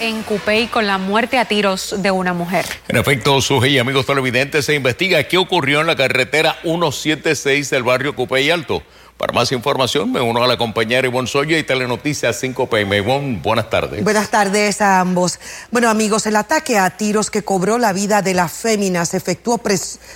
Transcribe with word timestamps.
en 0.00 0.22
Cupey 0.22 0.68
con 0.68 0.86
la 0.86 0.96
muerte 0.96 1.38
a 1.38 1.46
tiros 1.46 2.00
de 2.00 2.12
una 2.12 2.32
mujer. 2.32 2.64
En 2.86 2.96
efecto, 2.96 3.40
Suje 3.40 3.70
y 3.70 3.78
amigos 3.78 4.06
televidentes, 4.06 4.64
se 4.64 4.76
investiga 4.76 5.24
qué 5.24 5.38
ocurrió 5.38 5.80
en 5.80 5.88
la 5.88 5.96
carretera 5.96 6.56
176 6.62 7.68
del 7.68 7.82
barrio 7.82 8.14
Cupey 8.14 8.48
Alto. 8.48 8.84
Para 9.18 9.32
más 9.32 9.50
información, 9.50 10.12
me 10.12 10.20
uno 10.20 10.44
a 10.44 10.46
la 10.46 10.56
compañera 10.56 11.08
Ivonne 11.08 11.26
Soya 11.26 11.58
y 11.58 11.64
Telenoticias 11.64 12.38
5 12.38 12.70
PM. 12.70 12.98
Ivonne, 12.98 13.40
buenas 13.42 13.68
tardes. 13.68 14.04
Buenas 14.04 14.30
tardes 14.30 14.80
a 14.80 15.00
ambos. 15.00 15.40
Bueno, 15.72 15.90
amigos, 15.90 16.24
el 16.26 16.36
ataque 16.36 16.78
a 16.78 16.88
tiros 16.90 17.28
que 17.28 17.42
cobró 17.42 17.78
la 17.78 17.92
vida 17.92 18.22
de 18.22 18.32
la 18.32 18.48
fémina 18.48 19.04
se 19.04 19.16
efectuó 19.16 19.60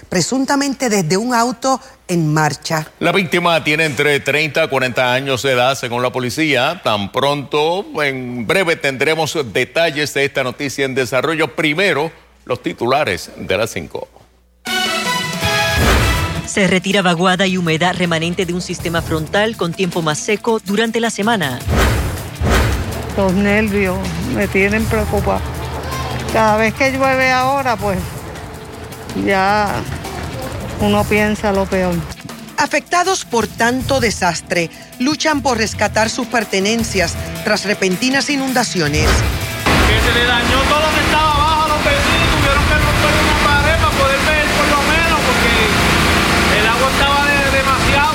presuntamente 0.09 0.89
desde 0.89 1.17
un 1.17 1.35
auto 1.35 1.81
en 2.07 2.33
marcha. 2.33 2.93
La 3.01 3.11
víctima 3.11 3.65
tiene 3.65 3.87
entre 3.87 4.21
30 4.21 4.63
a 4.63 4.69
40 4.69 5.13
años 5.13 5.43
de 5.43 5.51
edad, 5.51 5.75
según 5.75 6.01
la 6.01 6.13
policía. 6.13 6.81
Tan 6.85 7.11
pronto, 7.11 7.85
en 8.05 8.47
breve 8.47 8.77
tendremos 8.77 9.37
detalles 9.53 10.15
de 10.15 10.27
esta 10.27 10.45
noticia 10.45 10.85
en 10.85 10.95
desarrollo. 10.95 11.57
Primero, 11.57 12.13
los 12.45 12.63
titulares 12.63 13.33
de 13.37 13.59
las 13.59 13.71
5. 13.71 14.09
Se 16.53 16.67
retira 16.67 17.01
vaguada 17.01 17.47
y 17.47 17.57
humedad 17.57 17.95
remanente 17.97 18.45
de 18.45 18.53
un 18.53 18.61
sistema 18.61 19.01
frontal 19.01 19.57
con 19.57 19.73
tiempo 19.73 20.03
más 20.03 20.19
seco 20.19 20.61
durante 20.63 21.01
la 21.01 21.09
semana. 21.09 21.59
Los 23.17 23.33
nervios 23.33 23.97
me 24.35 24.47
tienen 24.47 24.85
preocupado. 24.85 25.41
Cada 26.31 26.59
vez 26.59 26.75
que 26.75 26.93
llueve 26.93 27.31
ahora, 27.31 27.77
pues 27.77 27.99
ya 29.25 29.81
uno 30.81 31.05
piensa 31.05 31.53
lo 31.53 31.65
peor. 31.65 31.95
Afectados 32.59 33.25
por 33.25 33.47
tanto 33.47 33.99
desastre, 33.99 34.69
luchan 34.99 35.41
por 35.41 35.57
rescatar 35.57 36.11
sus 36.11 36.27
pertenencias 36.27 37.15
tras 37.45 37.65
repentinas 37.65 38.29
inundaciones. 38.29 39.09
Que 39.89 40.01
se 40.07 40.13
le 40.19 40.27
dañó 40.27 40.61
todo 40.69 40.81
lo 40.81 40.95
que 40.95 41.01
estaba 41.01 41.33
abajo 41.33 41.63
a 41.63 41.69
los 41.69 41.79
vecinos, 41.79 42.29
tuvieron 42.37 42.65
que 42.67 42.75
romper 42.75 43.15
una 43.25 43.37
pared 43.49 43.77
para 43.81 43.97
poder 43.97 44.21
ver 44.29 44.47
por 44.53 44.69
lo 44.69 44.83
menos, 44.93 45.21
porque 45.27 45.53
el 46.61 46.67
agua 46.67 46.91
estaba 46.91 47.27
demasiado. 47.53 48.13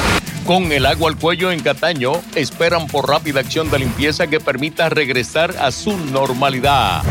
Con 0.48 0.72
el 0.72 0.86
agua 0.86 1.10
al 1.10 1.18
cuello 1.18 1.52
en 1.52 1.60
Cataño, 1.60 2.14
esperan 2.34 2.88
por 2.88 3.10
rápida 3.10 3.42
acción 3.42 3.70
de 3.70 3.80
limpieza 3.80 4.28
que 4.28 4.40
permita 4.40 4.88
regresar 4.88 5.54
a 5.60 5.74
su 5.74 5.98
normalidad. 5.98 7.04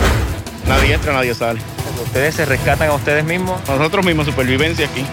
Nadie 0.67 0.95
entra, 0.95 1.13
nadie 1.13 1.35
sale. 1.35 1.61
¿Ustedes 2.03 2.35
se 2.35 2.47
rescatan 2.47 2.89
a 2.89 2.95
ustedes 2.95 3.27
mismos? 3.27 3.61
Nosotros 3.69 4.07
mismos, 4.07 4.25
supervivencia 4.25 4.87
aquí. 4.87 5.05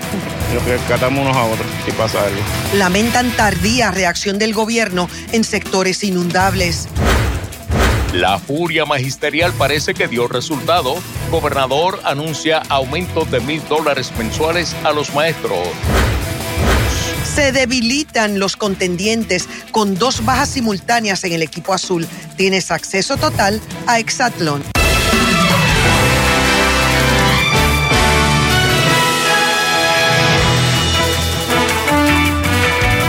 Nos 0.54 0.64
rescatamos 0.64 1.20
unos 1.20 1.36
a 1.36 1.44
otros 1.44 1.68
si 1.84 1.92
pasa 1.92 2.24
algo. 2.26 2.40
Lamentan 2.76 3.30
tardía 3.32 3.92
reacción 3.92 4.40
del 4.40 4.54
gobierno 4.54 5.10
en 5.34 5.44
sectores 5.44 6.02
inundables. 6.06 6.88
La 8.14 8.40
furia 8.40 8.86
magisterial 8.86 9.52
parece 9.58 9.94
que 9.94 10.08
dio 10.08 10.30
resultado. 10.30 10.96
Gobernador 11.30 12.00
anuncia 12.06 12.64
aumento 12.70 13.26
de 13.26 13.42
mil 13.42 13.62
dólares 13.68 14.14
mensuales 14.18 14.74
a 14.86 14.94
los 14.94 15.14
maestros. 15.14 15.68
Se 17.36 17.52
debilitan 17.52 18.38
los 18.38 18.56
contendientes 18.56 19.50
con 19.72 19.96
dos 19.96 20.24
bajas 20.24 20.50
simultáneas 20.50 21.24
en 21.24 21.34
el 21.34 21.42
equipo 21.42 21.74
azul. 21.74 22.08
Tienes 22.38 22.70
acceso 22.70 23.18
total 23.18 23.60
a 23.88 23.98
Exatlón. 23.98 24.64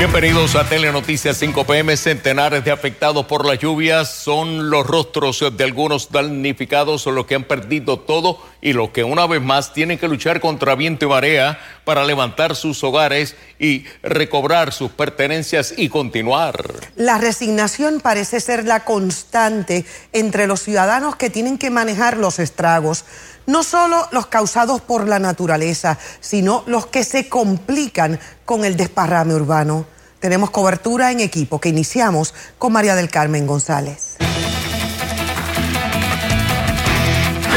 Bienvenidos 0.05 0.55
a 0.55 0.69
Telenoticias 0.69 1.39
5 1.39 1.65
PM. 1.65 1.97
Centenares 1.97 2.63
de 2.63 2.71
afectados 2.71 3.25
por 3.25 3.47
las 3.47 3.59
lluvias 3.59 4.11
son 4.11 4.69
los 4.69 4.87
rostros 4.87 5.43
de 5.57 5.65
algunos 5.65 6.13
damnificados, 6.13 7.07
los 7.07 7.25
que 7.25 7.35
han 7.35 7.45
perdido 7.45 7.99
todo 7.99 8.39
y 8.61 8.75
los 8.75 8.91
que 8.91 9.03
una 9.03 9.27
vez 9.27 9.41
más 9.41 9.73
tienen 9.73 9.99
que 9.99 10.07
luchar 10.07 10.41
contra 10.41 10.75
viento 10.75 11.07
y 11.07 11.09
marea 11.09 11.59
para 11.87 12.05
levantar 12.05 12.55
sus 12.55 12.85
hogares 12.85 13.35
y 13.59 13.87
recobrar 14.03 14.75
sus 14.75 14.91
pertenencias 14.91 15.73
y 15.75 15.89
continuar. 15.89 16.63
La 16.97 17.17
resignación 17.17 18.01
parece 18.01 18.41
ser 18.41 18.67
la 18.67 18.85
constante 18.85 19.87
entre 20.13 20.47
los 20.47 20.61
ciudadanos 20.61 21.17
que 21.17 21.31
tienen 21.31 21.57
que 21.57 21.71
manejar 21.71 22.19
los 22.19 22.41
estragos 22.41 23.07
no 23.47 23.63
solo 23.63 24.09
los 24.11 24.27
causados 24.29 24.81
por 24.81 25.07
la 25.07 25.19
naturaleza, 25.19 25.99
sino 26.21 26.63
los 26.67 26.87
que 26.87 27.05
se 27.05 27.29
complican 27.29 28.19
con 28.47 28.65
el 28.65 28.75
desparrame 28.75 29.35
urbano. 29.35 29.85
Tenemos 30.25 30.49
cobertura 30.49 31.13
en 31.13 31.21
equipo 31.21 31.61
que 31.61 31.69
iniciamos 31.69 32.33
con 32.57 32.73
María 32.73 32.95
del 32.95 33.11
Carmen 33.11 33.47
González. 33.47 34.17
Se 34.19 34.25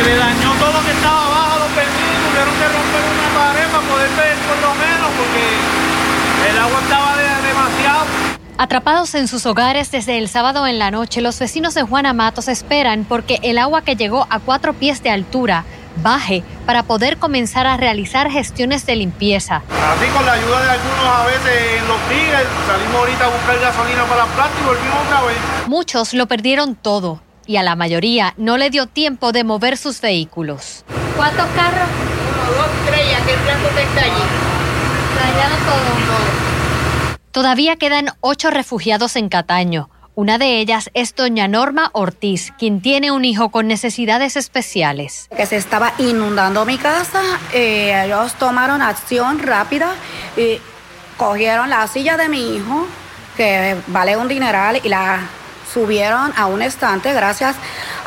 le 0.03 0.15
dañó 0.17 0.51
todo 0.59 0.73
lo 0.73 0.83
que 0.83 0.91
estaba 0.91 1.27
abajo, 1.27 1.59
los 1.59 1.73
vecinos 1.77 2.27
tuvieron 2.27 2.53
que 2.59 2.67
romper 2.67 3.03
una 3.07 3.29
pared 3.39 3.67
para 3.71 3.87
poder 3.87 4.09
ver 4.09 4.35
por 4.49 4.57
lo 4.59 4.75
menos 4.75 5.09
porque 5.15 5.43
el 6.51 6.57
agua 6.59 6.81
estaba 6.81 7.15
demasiado. 7.15 8.05
Atrapados 8.57 9.15
en 9.15 9.29
sus 9.29 9.45
hogares 9.45 9.89
desde 9.91 10.17
el 10.17 10.27
sábado 10.27 10.67
en 10.67 10.77
la 10.77 10.91
noche, 10.91 11.21
los 11.21 11.39
vecinos 11.39 11.73
de 11.73 11.83
Juana 11.83 12.11
Matos 12.11 12.49
esperan 12.49 13.05
porque 13.07 13.39
el 13.43 13.59
agua 13.59 13.83
que 13.83 13.95
llegó 13.95 14.27
a 14.29 14.39
cuatro 14.39 14.73
pies 14.73 15.01
de 15.03 15.09
altura 15.09 15.63
baje 15.97 16.43
para 16.65 16.83
poder 16.83 17.17
comenzar 17.17 17.67
a 17.67 17.77
realizar 17.77 18.29
gestiones 18.31 18.85
de 18.85 18.95
limpieza. 18.95 19.57
Así 19.57 20.05
con 20.15 20.25
la 20.25 20.33
ayuda 20.33 20.63
de 20.63 20.71
algunos 20.71 21.05
a 21.05 21.25
veces 21.25 21.79
en 21.79 21.87
los 21.87 22.09
días 22.09 22.43
salimos 22.67 22.95
ahorita 22.95 23.25
a 23.25 23.29
buscar 23.29 23.59
gasolina 23.59 24.03
para 24.05 24.25
la 24.25 24.31
planta 24.33 24.55
y 24.61 24.65
volvimos 24.65 25.05
otra 25.05 25.21
vez. 25.23 25.37
Muchos 25.67 26.13
lo 26.13 26.27
perdieron 26.27 26.75
todo 26.75 27.21
y 27.45 27.57
a 27.57 27.63
la 27.63 27.75
mayoría 27.75 28.33
no 28.37 28.57
le 28.57 28.69
dio 28.69 28.87
tiempo 28.87 29.31
de 29.31 29.43
mover 29.43 29.77
sus 29.77 30.01
vehículos. 30.01 30.83
¿Cuántos 31.15 31.47
carros? 31.55 31.87
Uno, 31.89 32.57
dos, 32.57 32.67
tres, 32.85 33.11
ya 33.11 33.25
que 33.25 33.33
el 33.33 33.39
blanco 33.39 33.67
está 33.67 34.01
allí. 34.01 34.47
Todo. 35.65 36.17
Todavía 37.31 37.75
quedan 37.75 38.07
ocho 38.21 38.49
refugiados 38.49 39.15
en 39.15 39.29
Cataño. 39.29 39.89
Una 40.17 40.39
de 40.39 40.59
ellas 40.59 40.89
es 40.95 41.13
doña 41.13 41.47
Norma 41.47 41.91
Ortiz, 41.93 42.51
quien 42.57 42.81
tiene 42.81 43.11
un 43.11 43.23
hijo 43.23 43.49
con 43.49 43.67
necesidades 43.67 44.35
especiales. 44.35 45.27
Que 45.37 45.45
se 45.45 45.57
estaba 45.57 45.93
inundando 45.99 46.65
mi 46.65 46.79
casa, 46.79 47.21
eh, 47.53 48.03
ellos 48.03 48.33
tomaron 48.33 48.81
acción 48.81 49.37
rápida 49.37 49.93
y 50.35 50.59
cogieron 51.17 51.69
la 51.69 51.85
silla 51.85 52.17
de 52.17 52.29
mi 52.29 52.55
hijo, 52.55 52.87
que 53.35 53.75
vale 53.85 54.17
un 54.17 54.27
dineral, 54.27 54.81
y 54.83 54.89
la 54.89 55.19
subieron 55.71 56.33
a 56.35 56.47
un 56.47 56.63
estante 56.63 57.13
gracias 57.13 57.55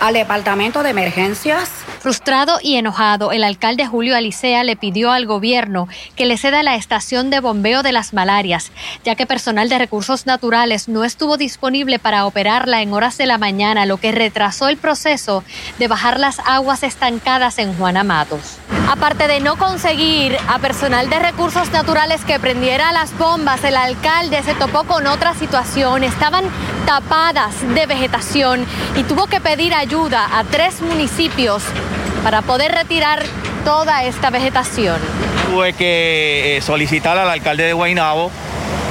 al 0.00 0.14
departamento 0.14 0.82
de 0.82 0.90
emergencias. 0.90 1.70
Frustrado 2.00 2.58
y 2.62 2.76
enojado, 2.76 3.30
el 3.30 3.44
alcalde 3.44 3.86
Julio 3.86 4.16
Alicea 4.16 4.64
le 4.64 4.74
pidió 4.74 5.12
al 5.12 5.26
gobierno 5.26 5.86
que 6.16 6.24
le 6.24 6.38
ceda 6.38 6.62
la 6.62 6.76
estación 6.76 7.28
de 7.28 7.40
bombeo 7.40 7.82
de 7.82 7.92
las 7.92 8.14
malarias, 8.14 8.72
ya 9.04 9.16
que 9.16 9.26
personal 9.26 9.68
de 9.68 9.78
recursos 9.78 10.24
naturales 10.24 10.88
no 10.88 11.04
estuvo 11.04 11.36
disponible 11.36 11.98
para 11.98 12.24
operarla 12.24 12.80
en 12.80 12.94
horas 12.94 13.18
de 13.18 13.26
la 13.26 13.36
mañana, 13.36 13.84
lo 13.84 13.98
que 13.98 14.12
retrasó 14.12 14.68
el 14.68 14.78
proceso 14.78 15.44
de 15.78 15.88
bajar 15.88 16.18
las 16.18 16.38
aguas 16.38 16.84
estancadas 16.84 17.58
en 17.58 17.74
Juana 17.74 18.02
Matos. 18.02 18.56
Aparte 18.88 19.28
de 19.28 19.40
no 19.40 19.56
conseguir 19.56 20.38
a 20.48 20.58
personal 20.58 21.10
de 21.10 21.18
recursos 21.18 21.70
naturales 21.70 22.24
que 22.24 22.40
prendiera 22.40 22.92
las 22.92 23.16
bombas, 23.18 23.62
el 23.62 23.76
alcalde 23.76 24.42
se 24.42 24.54
topó 24.54 24.84
con 24.84 25.06
otra 25.06 25.34
situación. 25.34 26.02
Estaban 26.02 26.46
tapadas 26.86 27.54
de 27.74 27.86
vegetación 27.86 28.64
y 28.96 29.04
tuvo 29.04 29.26
que 29.26 29.40
pedir 29.40 29.74
ayuda 29.74 30.28
a 30.36 30.44
tres 30.44 30.80
municipios 30.80 31.62
para 32.22 32.42
poder 32.42 32.72
retirar 32.72 33.22
toda 33.64 34.04
esta 34.04 34.30
vegetación. 34.30 35.00
Tuve 35.50 35.72
que 35.72 36.56
eh, 36.56 36.60
solicitar 36.60 37.18
al 37.18 37.28
alcalde 37.28 37.64
de 37.64 37.72
Guaynabo, 37.72 38.30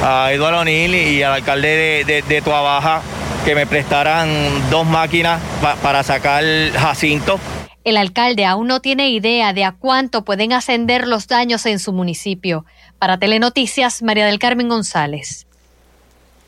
a 0.04 0.32
Eduardo 0.32 0.60
O'Neill 0.60 0.96
y 0.96 1.24
al 1.24 1.34
alcalde 1.34 2.04
de, 2.06 2.22
de, 2.22 2.42
Tuabaja 2.42 3.02
que 3.46 3.56
me 3.56 3.66
prestaran 3.66 4.30
dos 4.70 4.86
máquinas 4.86 5.42
para 5.82 6.04
sacar 6.04 6.44
Jacinto. 6.74 7.40
El 7.84 7.98
alcalde 7.98 8.46
aún 8.46 8.68
no 8.68 8.82
tiene 8.82 9.10
idea 9.10 9.54
de 9.54 9.64
a 9.64 9.72
cuánto 9.72 10.24
pueden 10.24 10.54
ascender 10.54 11.08
los 11.08 11.28
daños 11.28 11.66
en 11.66 11.80
su 11.80 11.94
municipio. 11.94 12.66
Para 13.00 13.18
Telenoticias, 13.18 14.04
María 14.04 14.26
del 14.26 14.40
Carmen 14.40 14.68
González. 14.68 15.48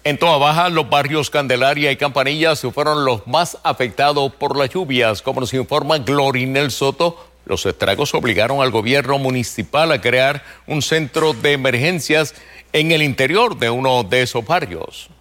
En 0.03 0.17
Toa 0.17 0.39
Baja, 0.39 0.69
los 0.69 0.89
barrios 0.89 1.29
Candelaria 1.29 1.91
y 1.91 1.95
Campanilla 1.95 2.55
se 2.55 2.71
fueron 2.71 3.05
los 3.05 3.27
más 3.27 3.59
afectados 3.61 4.33
por 4.33 4.57
las 4.57 4.71
lluvias. 4.71 5.21
Como 5.21 5.41
nos 5.41 5.53
informa 5.53 5.99
Glorinel 5.99 6.71
Soto, 6.71 7.23
los 7.45 7.67
estragos 7.67 8.15
obligaron 8.15 8.61
al 8.61 8.71
gobierno 8.71 9.19
municipal 9.19 9.91
a 9.91 10.01
crear 10.01 10.43
un 10.65 10.81
centro 10.81 11.33
de 11.33 11.53
emergencias 11.53 12.33
en 12.73 12.91
el 12.91 13.03
interior 13.03 13.59
de 13.59 13.69
uno 13.69 14.03
de 14.03 14.23
esos 14.23 14.43
barrios. 14.43 15.11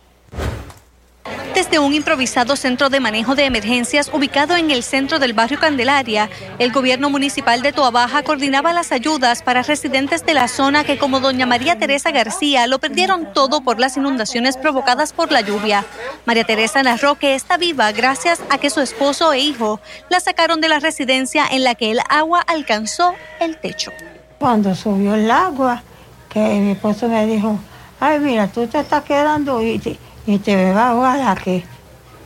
Desde 1.55 1.79
un 1.79 1.95
improvisado 1.95 2.57
centro 2.57 2.91
de 2.91 3.01
manejo 3.01 3.35
de 3.35 3.45
emergencias 3.45 4.11
ubicado 4.13 4.57
en 4.57 4.71
el 4.71 4.83
centro 4.83 5.19
del 5.19 5.33
barrio 5.33 5.59
Candelaria, 5.59 6.31
el 6.59 6.73
gobierno 6.73 7.11
municipal 7.11 7.61
de 7.61 7.73
Toabaja 7.73 8.23
coordinaba 8.23 8.73
las 8.73 8.93
ayudas 8.93 9.43
para 9.43 9.63
residentes 9.63 10.25
de 10.25 10.35
la 10.35 10.49
zona 10.49 10.85
que, 10.85 10.97
como 10.97 11.21
doña 11.21 11.47
María 11.47 11.79
Teresa 11.79 12.13
García, 12.13 12.67
lo 12.67 12.79
perdieron 12.79 13.33
todo 13.33 13.63
por 13.63 13.81
las 13.81 13.97
inundaciones 13.97 14.57
provocadas 14.57 15.13
por 15.13 15.33
la 15.33 15.41
lluvia. 15.41 15.85
María 16.25 16.45
Teresa 16.45 16.83
narró 16.83 17.17
que 17.17 17.35
está 17.35 17.57
viva 17.57 17.93
gracias 17.93 18.41
a 18.49 18.59
que 18.59 18.71
su 18.71 18.81
esposo 18.81 19.33
e 19.33 19.41
hijo 19.41 19.81
la 20.09 20.21
sacaron 20.21 20.61
de 20.61 20.69
la 20.69 20.79
residencia 20.79 21.47
en 21.51 21.65
la 21.65 21.75
que 21.75 21.91
el 21.91 22.01
agua 22.09 22.41
alcanzó 22.47 23.15
el 23.41 23.59
techo. 23.59 23.91
Cuando 24.39 24.75
subió 24.75 25.15
el 25.15 25.31
agua, 25.31 25.83
que 26.29 26.41
mi 26.41 26.73
esposo 26.73 27.09
me 27.09 27.27
dijo, 27.27 27.59
ay, 27.99 28.21
mira, 28.21 28.47
tú 28.47 28.67
te 28.67 28.79
estás 28.79 29.05
quedando 29.05 29.61
y 29.61 29.79
y 30.27 30.39
te 30.39 30.73
va 30.73 30.87
a 30.87 30.91
ahogar 30.91 31.21
aquí. 31.29 31.65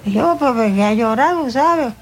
Y 0.05 0.13
yo 0.13 0.37
pues 0.39 0.55
venía 0.55 0.89
a 0.89 0.95
llorar, 0.95 1.35
¿sabes? 1.51 1.93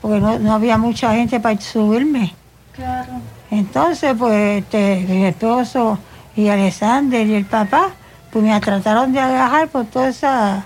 Porque 0.00 0.20
no, 0.20 0.52
había 0.52 0.78
mucha 0.78 1.14
gente 1.14 1.40
para 1.40 1.60
subirme. 1.60 2.34
Claro. 2.74 3.12
Entonces, 3.50 4.14
pues 4.18 4.62
este, 4.62 5.04
mi 5.08 5.26
esposo 5.26 5.98
y 6.36 6.48
Alexander 6.48 7.26
y 7.26 7.34
el 7.34 7.44
papá, 7.44 7.90
pues 8.30 8.44
me 8.44 8.58
trataron 8.60 9.12
de 9.12 9.20
agajar 9.20 9.68
por 9.68 9.86
toda 9.86 10.08
esa... 10.08 10.64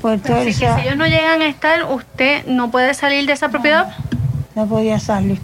Por 0.00 0.18
toda 0.18 0.40
Así 0.40 0.48
que 0.48 0.52
si 0.52 0.64
ellos 0.64 0.96
no 0.96 1.06
llegan 1.06 1.40
a 1.40 1.46
estar, 1.46 1.84
¿usted 1.90 2.46
no 2.46 2.70
puede 2.70 2.94
salir 2.94 3.26
de 3.26 3.32
esa 3.32 3.48
propiedad? 3.48 3.94
No 4.54 4.66
podía 4.66 4.98
salir. 4.98 5.40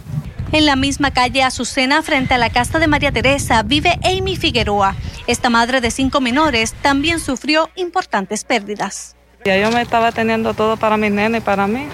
En 0.53 0.65
la 0.65 0.75
misma 0.75 1.11
calle 1.11 1.43
Azucena, 1.43 2.01
frente 2.01 2.33
a 2.33 2.37
la 2.37 2.49
casa 2.49 2.77
de 2.77 2.87
María 2.87 3.13
Teresa, 3.13 3.63
vive 3.63 3.97
Amy 4.03 4.35
Figueroa. 4.35 4.95
Esta 5.25 5.49
madre 5.49 5.79
de 5.79 5.91
cinco 5.91 6.19
menores 6.19 6.73
también 6.81 7.21
sufrió 7.21 7.69
importantes 7.75 8.43
pérdidas. 8.43 9.15
Ya 9.45 9.57
yo 9.57 9.71
me 9.71 9.81
estaba 9.81 10.11
teniendo 10.11 10.53
todo 10.53 10.75
para 10.75 10.97
mis 10.97 11.11
nenes 11.11 11.41
y 11.41 11.43
para 11.43 11.67
mí. 11.67 11.87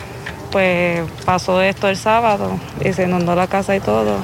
Pues 0.52 1.02
pasó 1.24 1.62
esto 1.62 1.88
el 1.88 1.98
sábado 1.98 2.60
y 2.84 2.94
se 2.94 3.04
inundó 3.04 3.36
la 3.36 3.46
casa 3.46 3.76
y 3.76 3.80
todo 3.80 4.18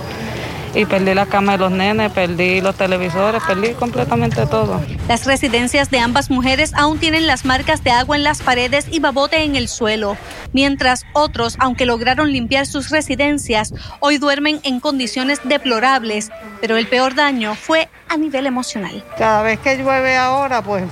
y 0.75 0.85
perdí 0.85 1.13
la 1.13 1.25
cama 1.25 1.53
de 1.53 1.57
los 1.59 1.71
nenes, 1.71 2.11
perdí 2.11 2.61
los 2.61 2.75
televisores, 2.75 3.43
perdí 3.43 3.73
completamente 3.73 4.45
todo. 4.45 4.81
Las 5.07 5.25
residencias 5.25 5.89
de 5.91 5.99
ambas 5.99 6.29
mujeres 6.29 6.73
aún 6.75 6.99
tienen 6.99 7.27
las 7.27 7.45
marcas 7.45 7.83
de 7.83 7.91
agua 7.91 8.15
en 8.15 8.23
las 8.23 8.41
paredes 8.41 8.87
y 8.89 8.99
babote 8.99 9.43
en 9.43 9.55
el 9.55 9.67
suelo, 9.67 10.17
mientras 10.51 11.05
otros, 11.13 11.55
aunque 11.59 11.85
lograron 11.85 12.31
limpiar 12.31 12.65
sus 12.65 12.89
residencias, 12.89 13.73
hoy 13.99 14.17
duermen 14.17 14.59
en 14.63 14.79
condiciones 14.79 15.39
deplorables, 15.43 16.31
pero 16.61 16.77
el 16.77 16.87
peor 16.87 17.15
daño 17.15 17.55
fue 17.55 17.89
a 18.09 18.17
nivel 18.17 18.47
emocional. 18.47 19.03
Cada 19.17 19.43
vez 19.43 19.59
que 19.59 19.77
llueve 19.77 20.17
ahora, 20.17 20.61
pues 20.61 20.83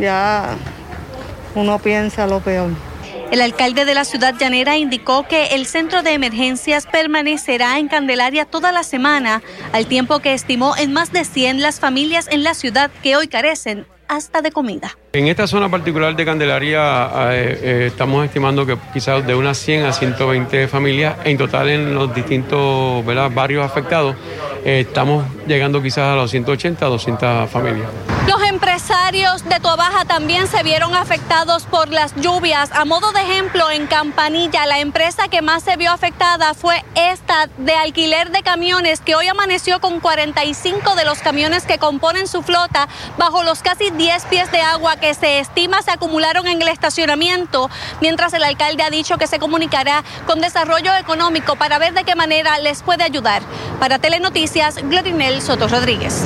ya 0.00 0.56
uno 1.54 1.78
piensa 1.78 2.26
lo 2.26 2.40
peor. 2.40 2.70
El 3.32 3.40
alcalde 3.40 3.86
de 3.86 3.94
la 3.94 4.04
ciudad 4.04 4.34
llanera 4.38 4.76
indicó 4.76 5.26
que 5.26 5.54
el 5.54 5.64
centro 5.64 6.02
de 6.02 6.12
emergencias 6.12 6.86
permanecerá 6.86 7.78
en 7.78 7.88
Candelaria 7.88 8.44
toda 8.44 8.72
la 8.72 8.82
semana, 8.82 9.40
al 9.72 9.86
tiempo 9.86 10.18
que 10.18 10.34
estimó 10.34 10.76
en 10.76 10.92
más 10.92 11.12
de 11.12 11.24
100 11.24 11.62
las 11.62 11.80
familias 11.80 12.28
en 12.30 12.44
la 12.44 12.52
ciudad 12.52 12.90
que 13.02 13.16
hoy 13.16 13.28
carecen 13.28 13.86
hasta 14.06 14.42
de 14.42 14.52
comida. 14.52 14.98
En 15.14 15.28
esta 15.28 15.46
zona 15.46 15.70
particular 15.70 16.14
de 16.14 16.26
Candelaria 16.26 17.10
eh, 17.32 17.58
eh, 17.62 17.86
estamos 17.86 18.22
estimando 18.22 18.66
que 18.66 18.76
quizás 18.92 19.26
de 19.26 19.34
unas 19.34 19.56
100 19.56 19.86
a 19.86 19.94
120 19.94 20.68
familias, 20.68 21.16
en 21.24 21.38
total 21.38 21.70
en 21.70 21.94
los 21.94 22.14
distintos 22.14 23.02
barrios 23.34 23.64
afectados, 23.64 24.14
eh, 24.62 24.84
estamos 24.86 25.24
llegando 25.46 25.80
quizás 25.80 26.12
a 26.12 26.16
los 26.16 26.30
180, 26.30 26.84
200 26.84 27.50
familias. 27.50 27.88
Los 28.28 28.40
empresarios 28.44 29.44
de 29.44 29.58
Tuabaja 29.58 30.04
también 30.04 30.46
se 30.46 30.62
vieron 30.62 30.94
afectados 30.94 31.64
por 31.64 31.88
las 31.88 32.14
lluvias. 32.14 32.70
A 32.72 32.84
modo 32.84 33.10
de 33.10 33.20
ejemplo, 33.20 33.68
en 33.68 33.88
Campanilla, 33.88 34.64
la 34.66 34.78
empresa 34.78 35.26
que 35.26 35.42
más 35.42 35.64
se 35.64 35.76
vio 35.76 35.90
afectada 35.90 36.54
fue 36.54 36.84
esta 36.94 37.48
de 37.58 37.74
alquiler 37.74 38.30
de 38.30 38.42
camiones, 38.42 39.00
que 39.00 39.16
hoy 39.16 39.26
amaneció 39.26 39.80
con 39.80 39.98
45 39.98 40.94
de 40.94 41.04
los 41.04 41.18
camiones 41.18 41.64
que 41.64 41.78
componen 41.78 42.28
su 42.28 42.42
flota 42.42 42.88
bajo 43.18 43.42
los 43.42 43.60
casi 43.60 43.90
10 43.90 44.24
pies 44.26 44.52
de 44.52 44.60
agua 44.60 44.96
que 44.96 45.14
se 45.14 45.40
estima 45.40 45.82
se 45.82 45.90
acumularon 45.90 46.46
en 46.46 46.62
el 46.62 46.68
estacionamiento, 46.68 47.70
mientras 48.00 48.32
el 48.34 48.44
alcalde 48.44 48.84
ha 48.84 48.90
dicho 48.90 49.18
que 49.18 49.26
se 49.26 49.40
comunicará 49.40 50.04
con 50.26 50.40
desarrollo 50.40 50.94
económico 50.94 51.56
para 51.56 51.78
ver 51.78 51.92
de 51.92 52.04
qué 52.04 52.14
manera 52.14 52.58
les 52.58 52.82
puede 52.82 53.02
ayudar. 53.02 53.42
Para 53.80 53.98
Telenoticias, 53.98 54.76
Glorinel 54.76 55.42
Soto 55.42 55.66
Rodríguez. 55.66 56.22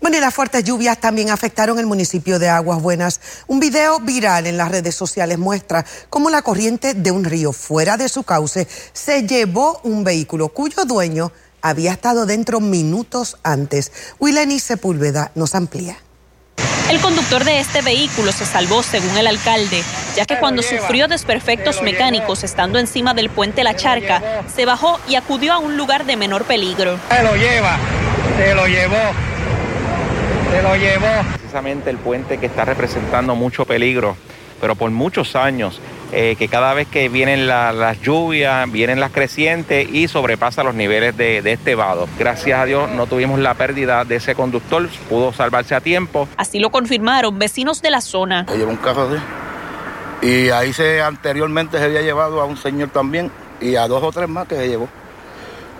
Bueno, 0.00 0.16
y 0.16 0.20
las 0.20 0.32
fuertes 0.32 0.64
lluvias 0.64 0.98
también 0.98 1.28
afectaron 1.28 1.78
el 1.78 1.84
municipio 1.84 2.38
de 2.38 2.48
Aguas 2.48 2.80
Buenas. 2.80 3.20
Un 3.48 3.60
video 3.60 4.00
viral 4.00 4.46
en 4.46 4.56
las 4.56 4.70
redes 4.70 4.94
sociales 4.94 5.38
muestra 5.38 5.84
cómo 6.08 6.30
la 6.30 6.40
corriente 6.40 6.94
de 6.94 7.10
un 7.10 7.24
río 7.24 7.52
fuera 7.52 7.98
de 7.98 8.08
su 8.08 8.22
cauce 8.22 8.66
se 8.94 9.26
llevó 9.26 9.78
un 9.84 10.02
vehículo 10.02 10.48
cuyo 10.48 10.86
dueño 10.86 11.32
había 11.60 11.92
estado 11.92 12.24
dentro 12.24 12.60
minutos 12.60 13.36
antes. 13.42 13.92
Wileni 14.18 14.58
Sepúlveda 14.58 15.32
nos 15.34 15.54
amplía. 15.54 15.98
El 16.88 16.98
conductor 17.00 17.44
de 17.44 17.60
este 17.60 17.82
vehículo 17.82 18.32
se 18.32 18.46
salvó, 18.46 18.82
según 18.82 19.18
el 19.18 19.26
alcalde, 19.26 19.84
ya 20.16 20.24
que 20.24 20.38
cuando 20.38 20.62
sufrió 20.62 21.08
desperfectos 21.08 21.82
mecánicos 21.82 22.42
estando 22.42 22.78
encima 22.78 23.12
del 23.12 23.28
puente 23.28 23.62
La 23.64 23.76
Charca, 23.76 24.22
se 24.52 24.64
bajó 24.64 24.98
y 25.06 25.16
acudió 25.16 25.52
a 25.52 25.58
un 25.58 25.76
lugar 25.76 26.06
de 26.06 26.16
menor 26.16 26.46
peligro. 26.46 26.98
Se 27.10 27.22
lo 27.22 27.36
lleva, 27.36 27.78
se 28.38 28.54
lo 28.54 28.66
llevó 28.66 29.29
se 30.50 30.62
lo 30.62 30.76
llevó. 30.76 31.06
Precisamente 31.34 31.90
el 31.90 31.98
puente 31.98 32.38
que 32.38 32.46
está 32.46 32.64
representando 32.64 33.34
mucho 33.34 33.64
peligro, 33.64 34.16
pero 34.60 34.74
por 34.74 34.90
muchos 34.90 35.36
años, 35.36 35.80
eh, 36.12 36.34
que 36.38 36.48
cada 36.48 36.74
vez 36.74 36.88
que 36.88 37.08
vienen 37.08 37.46
las 37.46 38.00
lluvias, 38.00 38.70
vienen 38.70 38.98
las 39.00 39.12
crecientes 39.12 39.88
y 39.88 40.08
sobrepasa 40.08 40.64
los 40.64 40.74
niveles 40.74 41.16
de, 41.16 41.38
este 41.44 41.74
vado. 41.74 42.08
Gracias 42.18 42.58
a 42.58 42.64
Dios 42.64 42.90
no 42.90 43.06
tuvimos 43.06 43.38
la 43.38 43.54
pérdida 43.54 44.04
de 44.04 44.16
ese 44.16 44.34
conductor, 44.34 44.88
pudo 45.08 45.32
salvarse 45.32 45.74
a 45.74 45.80
tiempo. 45.80 46.28
Así 46.36 46.58
lo 46.58 46.70
confirmaron 46.70 47.38
vecinos 47.38 47.80
de 47.82 47.90
la 47.90 48.00
zona. 48.00 48.44
Se 48.48 48.58
llevó 48.58 48.70
un 48.70 48.76
carro 48.76 49.08
de 49.08 49.20
y 50.22 50.50
ahí 50.50 50.72
se 50.74 51.00
anteriormente 51.00 51.78
se 51.78 51.84
había 51.84 52.02
llevado 52.02 52.42
a 52.42 52.44
un 52.44 52.58
señor 52.58 52.90
también 52.90 53.30
y 53.58 53.76
a 53.76 53.88
dos 53.88 54.02
o 54.02 54.12
tres 54.12 54.28
más 54.28 54.46
que 54.46 54.56
se 54.56 54.68
llevó. 54.68 54.88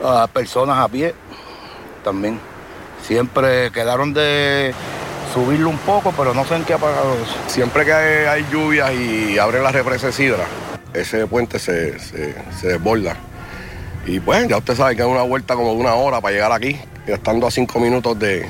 A 0.02 0.26
personas 0.28 0.78
a 0.78 0.88
pie 0.88 1.14
también. 2.02 2.40
Siempre 3.06 3.70
quedaron 3.72 4.12
de 4.12 4.74
subirlo 5.32 5.70
un 5.70 5.78
poco, 5.78 6.12
pero 6.16 6.34
no 6.34 6.44
sé 6.44 6.56
en 6.56 6.64
qué 6.64 6.74
ha 6.74 6.78
pagado 6.78 7.14
eso. 7.14 7.34
Siempre 7.46 7.84
que 7.84 7.92
hay, 7.92 8.46
lluvias 8.50 8.92
y 8.92 9.38
abre 9.38 9.62
la 9.62 9.72
represa 9.72 10.12
Sidra, 10.12 10.44
ese 10.92 11.26
puente 11.26 11.58
se, 11.58 11.96
desborda. 12.62 13.16
Y 14.06 14.18
pues 14.20 14.48
ya 14.48 14.56
usted 14.56 14.74
sabe 14.74 14.96
que 14.96 15.02
es 15.02 15.08
una 15.08 15.22
vuelta 15.22 15.54
como 15.54 15.72
de 15.74 15.76
una 15.76 15.94
hora 15.94 16.20
para 16.20 16.34
llegar 16.34 16.52
aquí, 16.52 16.80
estando 17.06 17.46
a 17.46 17.50
cinco 17.50 17.78
minutos 17.78 18.18
de, 18.18 18.48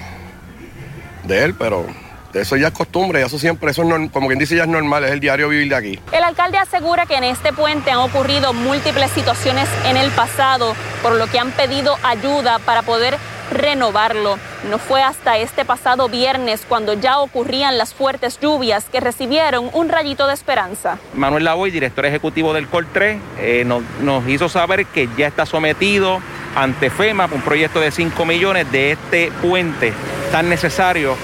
de 1.25 1.45
él, 1.45 1.55
pero 1.55 1.87
eso 2.33 2.57
ya 2.57 2.69
es 2.69 2.73
costumbre, 2.73 3.23
eso 3.23 3.39
siempre, 3.39 3.73
eso 3.73 3.83
es 3.83 4.11
como 4.11 4.29
quien 4.29 4.39
dice 4.39 4.57
ya 4.57 4.63
es 4.63 4.69
normal, 4.69 5.05
es 5.05 5.11
el 5.11 5.21
diario 5.21 5.49
vivir 5.49 5.69
de 5.69 5.77
aquí. 5.77 5.99
El 6.13 6.23
alcalde 6.23 6.59
asegura 6.59 7.07
que 7.07 7.17
en 7.17 7.25
este 7.25 7.53
puente 7.53 7.91
han 7.91 7.99
ocurrido 7.99 8.53
múltiples 8.53 9.11
situaciones 9.11 9.69
en 9.85 9.97
el 9.97 10.11
pasado, 10.13 10.75
por 11.03 11.17
lo 11.17 11.27
que 11.27 11.41
han 11.41 11.51
pedido 11.51 11.97
ayuda 12.05 12.61
para 12.61 12.83
poder 12.83 13.19
renovarlo. 13.51 14.39
No 14.69 14.79
fue 14.79 15.03
hasta 15.03 15.39
este 15.39 15.65
pasado 15.65 16.09
viernes 16.09 16.65
cuando 16.69 16.95
ya 16.95 17.19
ocurrían 17.19 17.79
las 17.79 17.95
fuertes 17.95 18.39
lluvias 18.41 18.85
que 18.91 19.01
recibieron 19.01 19.71
un 19.73 19.89
rayito 19.89 20.27
de 20.27 20.35
esperanza. 20.35 20.99
Manuel 21.15 21.45
Lavoy, 21.45 21.71
director 21.71 22.07
ejecutivo 22.07 22.53
del 22.53 22.69
COL 22.69 22.87
3, 22.93 23.19
eh, 23.39 23.65
nos, 23.67 23.83
nos 24.01 24.27
hizo 24.29 24.49
saber 24.49 24.87
que 24.87 25.09
ya 25.17 25.27
está 25.27 25.47
sometido 25.47 26.21
ante 26.55 26.91
FEMA 26.91 27.29
un 27.33 27.43
proyecto 27.43 27.81
de 27.81 27.91
5 27.91 28.25
millones 28.25 28.71
de 28.73 28.93
este 28.93 29.33
puente 29.41 29.93
tan 30.33 30.49
necesario 30.49 31.17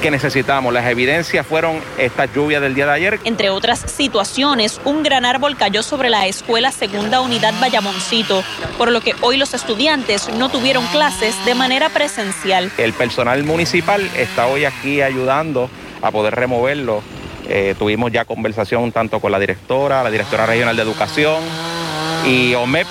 que 0.00 0.10
necesitamos. 0.10 0.72
Las 0.72 0.86
evidencias 0.86 1.46
fueron 1.46 1.80
esta 1.98 2.24
lluvia 2.26 2.60
del 2.60 2.74
día 2.74 2.86
de 2.86 2.92
ayer. 2.92 3.20
Entre 3.24 3.50
otras 3.50 3.80
situaciones, 3.80 4.80
un 4.84 5.02
gran 5.02 5.24
árbol 5.24 5.56
cayó 5.56 5.82
sobre 5.82 6.08
la 6.08 6.26
escuela 6.26 6.72
Segunda 6.72 7.20
Unidad 7.20 7.52
Bayamoncito, 7.60 8.42
por 8.78 8.90
lo 8.90 9.02
que 9.02 9.14
hoy 9.20 9.36
los 9.36 9.52
estudiantes 9.52 10.28
no 10.30 10.48
tuvieron 10.48 10.86
clases 10.86 11.34
de 11.44 11.54
manera 11.54 11.90
presencial. 11.90 12.72
El 12.78 12.94
personal 12.94 13.44
municipal 13.44 14.00
está 14.16 14.46
hoy 14.46 14.64
aquí 14.64 15.02
ayudando 15.02 15.68
a 16.00 16.10
poder 16.10 16.34
removerlo. 16.34 17.02
Eh, 17.46 17.74
tuvimos 17.78 18.10
ya 18.10 18.24
conversación 18.24 18.90
tanto 18.90 19.20
con 19.20 19.30
la 19.30 19.38
directora, 19.38 20.02
la 20.02 20.10
directora 20.10 20.46
regional 20.46 20.76
de 20.76 20.82
educación 20.82 21.42
y 22.26 22.54
OMEP 22.54 22.86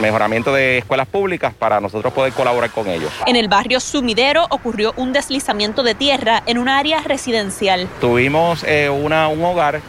mejoramiento 0.00 0.52
de 0.52 0.78
escuelas 0.78 1.08
públicas 1.08 1.54
para 1.54 1.80
nosotros 1.80 2.12
poder 2.12 2.32
colaborar 2.32 2.70
con 2.70 2.88
ellos. 2.88 3.10
En 3.26 3.36
el 3.36 3.48
barrio 3.48 3.80
Sumidero 3.80 4.46
ocurrió 4.50 4.92
un 4.96 5.12
deslizamiento 5.12 5.82
de 5.82 5.94
tierra 5.94 6.42
en 6.46 6.58
un 6.58 6.68
área 6.68 7.00
residencial. 7.00 7.88
Tuvimos 8.00 8.64
eh, 8.64 8.88
una, 8.88 9.28
un 9.28 9.44
hogar 9.44 9.80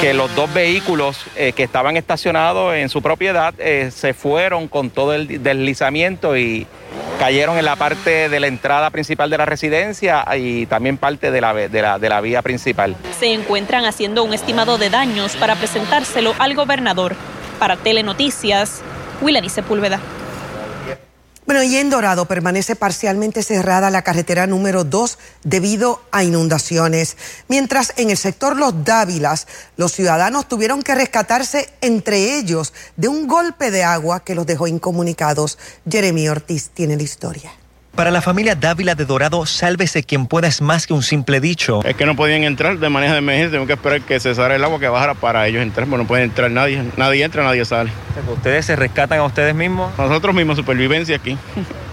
que 0.00 0.14
los 0.14 0.34
dos 0.34 0.52
vehículos 0.52 1.24
eh, 1.36 1.52
que 1.52 1.62
estaban 1.62 1.96
estacionados 1.96 2.74
en 2.74 2.88
su 2.88 3.02
propiedad 3.02 3.54
eh, 3.58 3.90
se 3.94 4.14
fueron 4.14 4.68
con 4.68 4.90
todo 4.90 5.12
el 5.12 5.42
deslizamiento 5.42 6.36
y 6.36 6.66
cayeron 7.18 7.58
en 7.58 7.66
la 7.66 7.76
parte 7.76 8.30
de 8.30 8.40
la 8.40 8.46
entrada 8.46 8.88
principal 8.90 9.28
de 9.28 9.36
la 9.36 9.44
residencia 9.44 10.24
y 10.36 10.64
también 10.66 10.96
parte 10.96 11.30
de 11.30 11.40
la, 11.40 11.52
de 11.52 11.82
la, 11.82 11.98
de 11.98 12.08
la 12.08 12.20
vía 12.20 12.40
principal. 12.40 12.96
Se 13.18 13.32
encuentran 13.32 13.84
haciendo 13.84 14.24
un 14.24 14.32
estimado 14.32 14.78
de 14.78 14.88
daños 14.88 15.36
para 15.36 15.54
presentárselo 15.56 16.34
al 16.38 16.54
gobernador. 16.54 17.14
Para 17.58 17.76
Telenoticias, 17.76 18.82
Willany 19.20 19.48
Sepúlveda. 19.48 20.00
Bueno, 21.46 21.64
y 21.64 21.76
en 21.78 21.90
Dorado 21.90 22.26
permanece 22.26 22.76
parcialmente 22.76 23.42
cerrada 23.42 23.90
la 23.90 24.02
carretera 24.02 24.46
número 24.46 24.84
2 24.84 25.18
debido 25.42 26.00
a 26.12 26.22
inundaciones, 26.22 27.16
mientras 27.48 27.92
en 27.96 28.10
el 28.10 28.16
sector 28.16 28.56
Los 28.56 28.84
Dávilas 28.84 29.48
los 29.76 29.92
ciudadanos 29.92 30.46
tuvieron 30.46 30.82
que 30.82 30.94
rescatarse 30.94 31.68
entre 31.80 32.38
ellos 32.38 32.72
de 32.96 33.08
un 33.08 33.26
golpe 33.26 33.72
de 33.72 33.82
agua 33.82 34.22
que 34.22 34.36
los 34.36 34.46
dejó 34.46 34.68
incomunicados. 34.68 35.58
Jeremy 35.90 36.28
Ortiz 36.28 36.70
tiene 36.70 36.96
la 36.96 37.02
historia. 37.02 37.50
Para 37.94 38.10
la 38.10 38.22
familia 38.22 38.54
Dávila 38.54 38.94
de 38.94 39.04
Dorado, 39.04 39.44
sálvese 39.44 40.02
quien 40.02 40.26
pueda 40.26 40.48
es 40.48 40.62
más 40.62 40.86
que 40.86 40.94
un 40.94 41.02
simple 41.02 41.40
dicho. 41.40 41.80
Es 41.84 41.96
que 41.96 42.06
no 42.06 42.16
podían 42.16 42.44
entrar 42.44 42.78
de 42.78 42.88
manera 42.88 43.12
de 43.12 43.18
emergencia, 43.18 43.50
tengo 43.50 43.66
que 43.66 43.74
esperar 43.74 44.00
que 44.00 44.18
cesara 44.20 44.56
el 44.56 44.64
agua 44.64 44.80
que 44.80 44.88
bajara 44.88 45.14
para 45.14 45.46
ellos 45.46 45.60
entrar, 45.60 45.86
pero 45.86 45.98
no 45.98 46.06
puede 46.06 46.22
entrar 46.22 46.50
nadie, 46.50 46.82
nadie 46.96 47.24
entra, 47.24 47.42
nadie 47.44 47.64
sale. 47.64 47.90
¿Ustedes 48.32 48.64
se 48.64 48.76
rescatan 48.76 49.18
a 49.18 49.24
ustedes 49.24 49.54
mismos? 49.54 49.92
Nosotros 49.98 50.34
mismos, 50.34 50.56
supervivencia 50.56 51.16
aquí, 51.16 51.36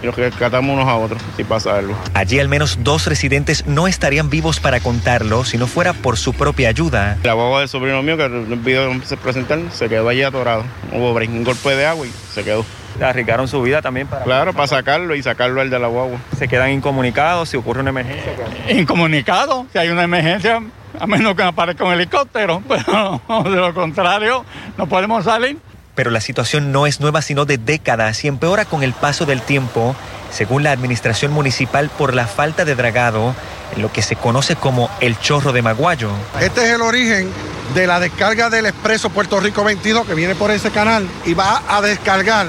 y 0.02 0.06
nos 0.06 0.16
rescatamos 0.16 0.72
unos 0.72 0.88
a 0.88 0.94
otros, 0.94 1.20
si 1.36 1.44
pasa 1.44 1.76
algo. 1.76 1.94
Allí 2.14 2.38
al 2.38 2.48
menos 2.48 2.78
dos 2.82 3.06
residentes 3.06 3.66
no 3.66 3.86
estarían 3.86 4.30
vivos 4.30 4.60
para 4.60 4.80
contarlo 4.80 5.44
si 5.44 5.58
no 5.58 5.66
fuera 5.66 5.92
por 5.92 6.16
su 6.16 6.32
propia 6.32 6.68
ayuda. 6.70 7.18
La 7.22 7.34
guagua 7.34 7.60
del 7.60 7.68
sobrino 7.68 8.02
mío 8.02 8.16
que 8.16 8.28
no 8.28 8.56
pidió 8.62 8.90
presentar 9.22 9.58
se 9.72 9.88
quedó 9.88 10.08
allí 10.08 10.22
atorado, 10.22 10.64
hubo 10.92 11.12
un 11.12 11.44
golpe 11.44 11.76
de 11.76 11.86
agua 11.86 12.06
y 12.06 12.12
se 12.32 12.44
quedó 12.44 12.64
arriesgaron 13.04 13.48
su 13.48 13.62
vida 13.62 13.82
también 13.82 14.06
para... 14.06 14.24
Claro, 14.24 14.52
para 14.52 14.66
sacarlo 14.66 15.14
y 15.14 15.22
sacarlo 15.22 15.60
al 15.60 15.70
de 15.70 15.78
la 15.78 15.88
guagua. 15.88 16.18
¿Se 16.38 16.48
quedan 16.48 16.70
incomunicados 16.70 17.48
si 17.48 17.56
ocurre 17.56 17.80
una 17.80 17.90
emergencia? 17.90 18.32
Incomunicados, 18.70 19.66
si 19.72 19.78
hay 19.78 19.88
una 19.88 20.04
emergencia, 20.04 20.62
a 20.98 21.06
menos 21.06 21.34
que 21.34 21.42
aparezca 21.42 21.84
un 21.84 21.92
helicóptero, 21.92 22.62
pero 22.68 23.22
de 23.44 23.56
lo 23.56 23.74
contrario, 23.74 24.44
no 24.76 24.86
podemos 24.86 25.24
salir. 25.24 25.58
Pero 25.94 26.10
la 26.10 26.20
situación 26.20 26.70
no 26.70 26.86
es 26.86 27.00
nueva 27.00 27.22
sino 27.22 27.44
de 27.44 27.58
décadas 27.58 28.24
y 28.24 28.28
empeora 28.28 28.64
con 28.64 28.82
el 28.82 28.92
paso 28.92 29.26
del 29.26 29.42
tiempo, 29.42 29.96
según 30.30 30.62
la 30.62 30.70
administración 30.70 31.32
municipal 31.32 31.90
por 31.90 32.14
la 32.14 32.26
falta 32.26 32.64
de 32.64 32.76
dragado 32.76 33.34
en 33.74 33.82
lo 33.82 33.92
que 33.92 34.02
se 34.02 34.16
conoce 34.16 34.56
como 34.56 34.90
el 35.00 35.18
chorro 35.18 35.52
de 35.52 35.62
Maguayo. 35.62 36.10
Este 36.40 36.64
es 36.64 36.74
el 36.74 36.82
origen 36.82 37.30
de 37.74 37.86
la 37.86 38.00
descarga 38.00 38.48
del 38.48 38.66
expreso 38.66 39.10
Puerto 39.10 39.40
Rico 39.40 39.64
22 39.64 40.06
que 40.06 40.14
viene 40.14 40.34
por 40.34 40.50
ese 40.50 40.70
canal 40.70 41.06
y 41.26 41.34
va 41.34 41.62
a 41.68 41.80
descargar 41.80 42.46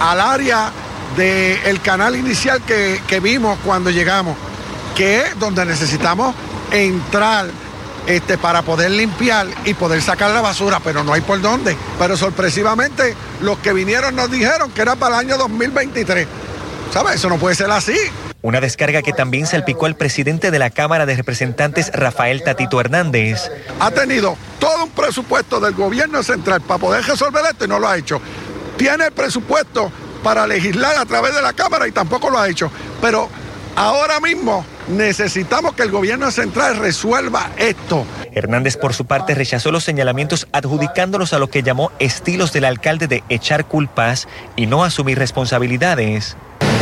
al 0.00 0.20
área 0.20 0.72
del 1.16 1.80
canal 1.80 2.16
inicial 2.16 2.62
que, 2.62 3.00
que, 3.06 3.20
vimos 3.20 3.58
cuando 3.64 3.90
llegamos, 3.90 4.36
que 4.96 5.20
es 5.20 5.38
donde 5.38 5.64
necesitamos 5.64 6.34
entrar 6.72 7.46
este, 8.06 8.38
para 8.38 8.62
poder 8.62 8.90
limpiar 8.90 9.46
y 9.64 9.74
poder 9.74 10.00
sacar 10.02 10.30
la 10.30 10.40
basura, 10.40 10.80
pero 10.82 11.04
no 11.04 11.12
hay 11.12 11.20
por 11.20 11.40
dónde. 11.40 11.76
Pero 11.98 12.16
sorpresivamente 12.16 13.14
los 13.40 13.58
que 13.58 13.72
vinieron 13.72 14.16
nos 14.16 14.30
dijeron 14.30 14.70
que 14.70 14.82
era 14.82 14.96
para 14.96 15.20
el 15.20 15.26
año 15.26 15.38
2023. 15.38 16.26
¿Sabes? 16.92 17.16
Eso 17.16 17.28
no 17.28 17.36
puede 17.38 17.54
ser 17.54 17.70
así. 17.70 17.96
Una 18.42 18.60
descarga 18.60 19.02
que 19.02 19.12
también 19.12 19.46
salpicó 19.46 19.84
al 19.84 19.96
presidente 19.96 20.50
de 20.50 20.58
la 20.58 20.70
Cámara 20.70 21.04
de 21.04 21.14
Representantes, 21.14 21.92
Rafael 21.92 22.42
Tatito 22.42 22.80
Hernández. 22.80 23.50
Ha 23.78 23.90
tenido 23.90 24.36
todo 24.58 24.84
un 24.84 24.90
presupuesto 24.90 25.60
del 25.60 25.74
gobierno 25.74 26.22
central 26.22 26.62
para 26.62 26.80
poder 26.80 27.04
resolver 27.04 27.44
esto 27.50 27.66
y 27.66 27.68
no 27.68 27.78
lo 27.78 27.86
ha 27.86 27.98
hecho 27.98 28.20
tiene 28.80 29.04
el 29.04 29.12
presupuesto 29.12 29.92
para 30.24 30.46
legislar 30.46 30.96
a 30.96 31.04
través 31.04 31.34
de 31.34 31.42
la 31.42 31.52
Cámara 31.52 31.86
y 31.86 31.92
tampoco 31.92 32.30
lo 32.30 32.38
ha 32.38 32.48
hecho. 32.48 32.72
Pero 33.02 33.28
ahora 33.76 34.20
mismo 34.20 34.64
necesitamos 34.88 35.74
que 35.74 35.82
el 35.82 35.90
gobierno 35.90 36.30
central 36.30 36.78
resuelva 36.78 37.50
esto. 37.58 38.06
Hernández, 38.32 38.78
por 38.78 38.94
su 38.94 39.04
parte, 39.04 39.34
rechazó 39.34 39.70
los 39.70 39.84
señalamientos 39.84 40.48
adjudicándolos 40.52 41.34
a 41.34 41.38
lo 41.38 41.50
que 41.50 41.62
llamó 41.62 41.92
estilos 41.98 42.54
del 42.54 42.64
alcalde 42.64 43.06
de 43.06 43.22
echar 43.28 43.66
culpas 43.66 44.28
y 44.56 44.64
no 44.64 44.82
asumir 44.82 45.18
responsabilidades. 45.18 46.38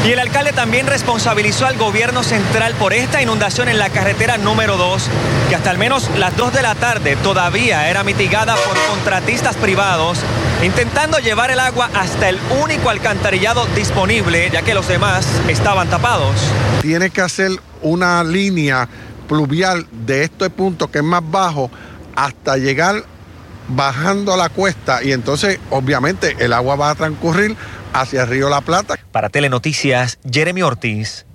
Y 0.06 0.12
el 0.12 0.18
alcalde 0.20 0.52
también 0.52 0.86
responsabilizó 0.86 1.66
al 1.66 1.76
gobierno 1.76 2.22
central 2.22 2.74
por 2.74 2.92
esta 2.92 3.20
inundación 3.20 3.68
en 3.68 3.78
la 3.78 3.90
carretera 3.90 4.38
número 4.38 4.76
2, 4.76 5.08
que 5.48 5.56
hasta 5.56 5.70
al 5.70 5.78
menos 5.78 6.08
las 6.16 6.36
2 6.36 6.52
de 6.52 6.62
la 6.62 6.74
tarde 6.76 7.16
todavía 7.16 7.90
era 7.90 8.04
mitigada 8.04 8.54
por 8.54 8.76
contratistas 8.88 9.56
privados, 9.56 10.18
intentando 10.62 11.18
llevar 11.18 11.50
el 11.50 11.58
agua 11.60 11.90
hasta 11.94 12.28
el 12.28 12.38
único 12.62 12.90
alcantarillado 12.90 13.66
disponible, 13.74 14.48
ya 14.50 14.62
que 14.62 14.72
los 14.72 14.86
demás 14.86 15.26
estaban 15.48 15.88
tapados. 15.90 16.36
Tiene 16.80 17.10
que 17.10 17.20
hacer 17.20 17.50
una 17.82 18.22
línea 18.22 18.88
pluvial 19.28 19.86
de 19.90 20.24
este 20.24 20.48
punto 20.48 20.90
que 20.90 20.98
es 20.98 21.04
más 21.04 21.22
bajo 21.28 21.70
hasta 22.14 22.56
llegar 22.56 23.04
bajando 23.68 24.36
la 24.36 24.48
cuesta 24.48 25.02
y 25.02 25.12
entonces 25.12 25.60
obviamente 25.70 26.36
el 26.38 26.54
agua 26.54 26.74
va 26.76 26.90
a 26.90 26.94
transcurrir 26.94 27.54
hacia 27.92 28.24
río 28.26 28.48
La 28.48 28.60
Plata. 28.60 28.96
Para 29.12 29.28
Telenoticias, 29.28 30.18
Jeremy 30.30 30.62
Ortiz. 30.62 31.26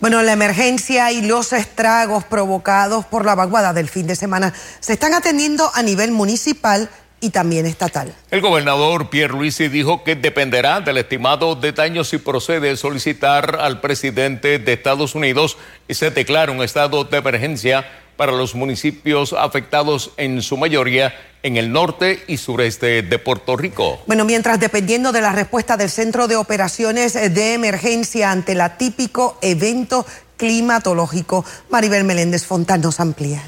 Bueno, 0.00 0.22
la 0.22 0.32
emergencia 0.32 1.10
y 1.12 1.22
los 1.22 1.52
estragos 1.52 2.24
provocados 2.24 3.04
por 3.06 3.24
la 3.24 3.34
vaguada 3.34 3.72
del 3.72 3.88
fin 3.88 4.06
de 4.06 4.16
semana 4.16 4.52
se 4.80 4.92
están 4.92 5.14
atendiendo 5.14 5.70
a 5.74 5.82
nivel 5.82 6.12
municipal 6.12 6.90
y 7.20 7.30
también 7.30 7.64
estatal. 7.64 8.14
El 8.30 8.42
gobernador 8.42 9.08
Pierre 9.08 9.32
Luisi 9.32 9.68
dijo 9.68 10.04
que 10.04 10.14
dependerá 10.14 10.80
del 10.80 10.98
estimado 10.98 11.54
de 11.54 11.72
daños 11.72 12.08
si 12.08 12.18
procede 12.18 12.76
solicitar 12.76 13.56
al 13.60 13.80
presidente 13.80 14.58
de 14.58 14.72
Estados 14.74 15.14
Unidos 15.14 15.56
y 15.88 15.94
se 15.94 16.10
declara 16.10 16.52
un 16.52 16.62
estado 16.62 17.04
de 17.04 17.16
emergencia 17.16 17.86
para 18.16 18.32
los 18.32 18.54
municipios 18.54 19.32
afectados 19.32 20.12
en 20.16 20.42
su 20.42 20.56
mayoría 20.56 21.14
en 21.42 21.56
el 21.56 21.70
norte 21.70 22.24
y 22.26 22.38
sureste 22.38 23.02
de 23.02 23.18
Puerto 23.18 23.56
Rico. 23.56 24.00
Bueno, 24.06 24.24
mientras 24.24 24.58
dependiendo 24.58 25.12
de 25.12 25.20
la 25.20 25.32
respuesta 25.32 25.76
del 25.76 25.90
Centro 25.90 26.26
de 26.26 26.36
Operaciones 26.36 27.14
de 27.14 27.54
Emergencia 27.54 28.30
ante 28.30 28.52
el 28.52 28.60
atípico 28.60 29.38
evento 29.42 30.04
climatológico, 30.36 31.44
Maribel 31.70 32.04
Meléndez 32.04 32.44
Fontán 32.44 32.80
nos 32.80 33.00
amplía. 33.00 33.42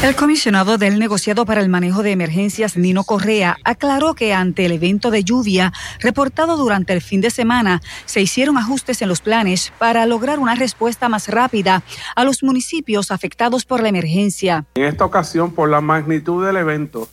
El 0.00 0.14
comisionado 0.14 0.78
del 0.78 1.00
negociado 1.00 1.44
para 1.44 1.60
el 1.60 1.68
manejo 1.68 2.04
de 2.04 2.12
emergencias, 2.12 2.76
Nino 2.76 3.02
Correa, 3.02 3.56
aclaró 3.64 4.14
que 4.14 4.32
ante 4.32 4.64
el 4.64 4.70
evento 4.70 5.10
de 5.10 5.24
lluvia 5.24 5.72
reportado 5.98 6.56
durante 6.56 6.92
el 6.92 7.02
fin 7.02 7.20
de 7.20 7.30
semana, 7.30 7.82
se 8.04 8.20
hicieron 8.20 8.58
ajustes 8.58 9.02
en 9.02 9.08
los 9.08 9.20
planes 9.20 9.72
para 9.76 10.06
lograr 10.06 10.38
una 10.38 10.54
respuesta 10.54 11.08
más 11.08 11.26
rápida 11.26 11.82
a 12.14 12.22
los 12.22 12.44
municipios 12.44 13.10
afectados 13.10 13.64
por 13.64 13.82
la 13.82 13.88
emergencia. 13.88 14.66
En 14.76 14.84
esta 14.84 15.04
ocasión, 15.04 15.50
por 15.50 15.68
la 15.68 15.80
magnitud 15.80 16.46
del 16.46 16.58
evento, 16.58 17.08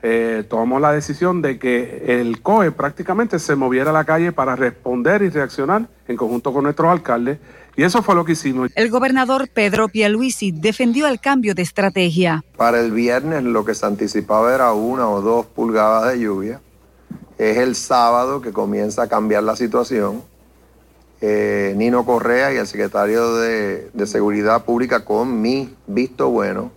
eh, 0.00 0.44
tomamos 0.48 0.80
la 0.80 0.92
decisión 0.92 1.42
de 1.42 1.58
que 1.58 2.20
el 2.20 2.40
COE 2.40 2.70
prácticamente 2.70 3.40
se 3.40 3.56
moviera 3.56 3.90
a 3.90 3.92
la 3.92 4.04
calle 4.04 4.30
para 4.30 4.54
responder 4.54 5.22
y 5.22 5.28
reaccionar 5.28 5.88
en 6.06 6.16
conjunto 6.16 6.52
con 6.52 6.62
nuestros 6.62 6.88
alcaldes 6.88 7.38
y 7.78 7.84
eso 7.84 8.02
fue 8.02 8.16
lo 8.16 8.24
que 8.24 8.32
hicimos. 8.32 8.72
El 8.74 8.90
gobernador 8.90 9.48
Pedro 9.48 9.86
Pierluisi 9.86 10.50
defendió 10.50 11.06
el 11.06 11.20
cambio 11.20 11.54
de 11.54 11.62
estrategia. 11.62 12.44
Para 12.56 12.80
el 12.80 12.90
viernes 12.90 13.44
lo 13.44 13.64
que 13.64 13.72
se 13.72 13.86
anticipaba 13.86 14.52
era 14.52 14.72
una 14.72 15.08
o 15.08 15.22
dos 15.22 15.46
pulgadas 15.46 16.10
de 16.10 16.18
lluvia. 16.18 16.60
Es 17.38 17.56
el 17.58 17.76
sábado 17.76 18.42
que 18.42 18.52
comienza 18.52 19.02
a 19.02 19.06
cambiar 19.06 19.44
la 19.44 19.54
situación. 19.54 20.24
Eh, 21.20 21.72
Nino 21.76 22.04
Correa 22.04 22.52
y 22.52 22.56
el 22.56 22.66
secretario 22.66 23.36
de, 23.36 23.92
Seguridad 24.06 24.64
Pública, 24.64 25.04
con 25.04 25.40
mi 25.40 25.72
visto 25.86 26.30
bueno, 26.30 26.72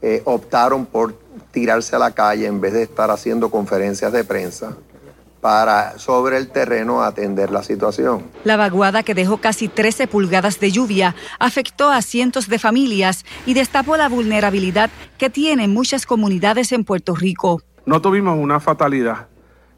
eh, 0.00 0.22
optaron 0.24 0.86
por 0.86 1.14
tirarse 1.50 1.94
a 1.94 1.98
la 1.98 2.12
calle 2.12 2.46
en 2.46 2.58
vez 2.58 2.72
de 2.72 2.84
estar 2.84 3.10
haciendo 3.10 3.50
conferencias 3.50 4.10
de 4.14 4.24
prensa 4.24 4.78
para 5.42 5.98
sobre 5.98 6.36
el 6.36 6.50
terreno 6.50 7.02
atender 7.02 7.50
la 7.50 7.64
situación. 7.64 8.22
La 8.44 8.56
vaguada 8.56 9.02
que 9.02 9.12
dejó 9.12 9.38
casi 9.38 9.66
13 9.66 10.06
pulgadas 10.06 10.60
de 10.60 10.70
lluvia 10.70 11.16
afectó 11.40 11.90
a 11.90 12.00
cientos 12.00 12.48
de 12.48 12.60
familias 12.60 13.24
y 13.44 13.54
destapó 13.54 13.96
la 13.96 14.08
vulnerabilidad 14.08 14.88
que 15.18 15.30
tienen 15.30 15.74
muchas 15.74 16.06
comunidades 16.06 16.70
en 16.70 16.84
Puerto 16.84 17.16
Rico. 17.16 17.60
No 17.86 18.00
tuvimos 18.00 18.38
una 18.38 18.60
fatalidad. 18.60 19.26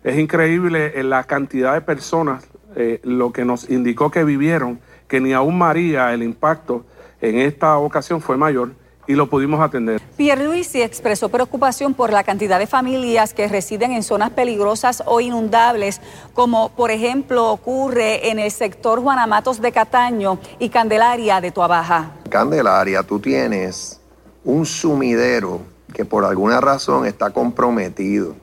Es 0.02 0.18
increíble 0.18 1.02
la 1.02 1.24
cantidad 1.24 1.72
de 1.72 1.80
personas, 1.80 2.46
eh, 2.76 3.00
lo 3.02 3.32
que 3.32 3.46
nos 3.46 3.70
indicó 3.70 4.10
que 4.10 4.22
vivieron, 4.22 4.80
que 5.08 5.18
ni 5.18 5.32
aún 5.32 5.56
María 5.56 6.12
el 6.12 6.22
impacto 6.22 6.84
en 7.22 7.38
esta 7.38 7.78
ocasión 7.78 8.20
fue 8.20 8.36
mayor 8.36 8.72
y 9.06 9.14
lo 9.14 9.28
pudimos 9.28 9.60
atender. 9.60 10.00
Pierre 10.16 10.44
Luisi 10.44 10.82
expresó 10.82 11.28
preocupación 11.28 11.94
por 11.94 12.12
la 12.12 12.24
cantidad 12.24 12.58
de 12.58 12.66
familias 12.66 13.34
que 13.34 13.48
residen 13.48 13.92
en 13.92 14.02
zonas 14.02 14.30
peligrosas 14.30 15.02
o 15.06 15.20
inundables, 15.20 16.00
como 16.32 16.70
por 16.70 16.90
ejemplo 16.90 17.50
ocurre 17.50 18.30
en 18.30 18.38
el 18.38 18.50
sector 18.50 19.02
Juanamatos 19.02 19.60
de 19.60 19.72
Cataño 19.72 20.38
y 20.58 20.68
Candelaria 20.68 21.40
de 21.40 21.50
Tuabaja. 21.50 22.12
Candelaria, 22.28 23.02
tú 23.02 23.20
tienes 23.20 24.00
un 24.44 24.66
sumidero 24.66 25.60
que 25.92 26.04
por 26.04 26.24
alguna 26.24 26.60
razón 26.60 27.06
está 27.06 27.30
comprometido 27.30 28.34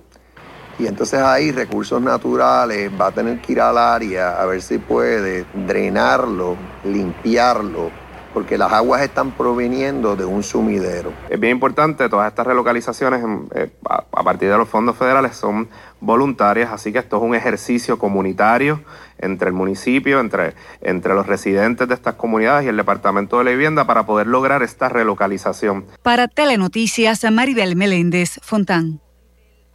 Y 0.80 0.88
entonces 0.88 1.20
ahí 1.20 1.52
recursos 1.52 2.02
naturales 2.02 2.90
va 3.00 3.08
a 3.08 3.12
tener 3.12 3.42
que 3.42 3.52
ir 3.52 3.62
al 3.62 3.78
área 3.78 4.42
a 4.42 4.46
ver 4.46 4.62
si 4.62 4.80
puede 4.80 5.46
drenarlo, 5.68 6.56
limpiarlo, 6.84 7.92
porque 8.34 8.58
las 8.58 8.72
aguas 8.72 9.02
están 9.02 9.32
proveniendo 9.32 10.16
de 10.16 10.26
un 10.26 10.44
sumidero. 10.44 11.14
Es 11.30 11.40
bien 11.40 11.54
importante, 11.54 12.10
todas 12.10 12.28
estas 12.28 12.48
relocalizaciones 12.48 13.24
eh, 13.56 13.70
a, 13.90 14.24
partir 14.24 14.50
de 14.50 14.58
los 14.58 14.68
fondos 14.68 14.98
federales 14.98 15.36
son 15.36 15.70
voluntarias, 16.00 16.72
así 16.72 16.92
que 16.92 17.00
esto 17.00 17.18
es 17.18 17.24
un 17.24 17.36
ejercicio 17.36 18.00
comunitario 18.00 18.82
entre 19.20 19.50
el 19.50 19.54
municipio, 19.54 20.20
entre, 20.20 20.56
entre 20.82 21.14
los 21.14 21.28
residentes 21.28 21.88
de 21.88 21.94
estas 21.94 22.16
comunidades 22.16 22.66
y 22.66 22.70
el 22.70 22.78
Departamento 22.78 23.38
de 23.38 23.44
la 23.44 23.52
Vivienda 23.52 23.86
para 23.86 24.06
poder 24.06 24.28
lograr 24.28 24.64
esta 24.64 24.90
relocalización. 24.90 25.86
Para 26.02 26.28
Telenoticias, 26.28 27.24
Maribel 27.32 27.76
Meléndez 27.76 28.40
Fontán. 28.42 29.00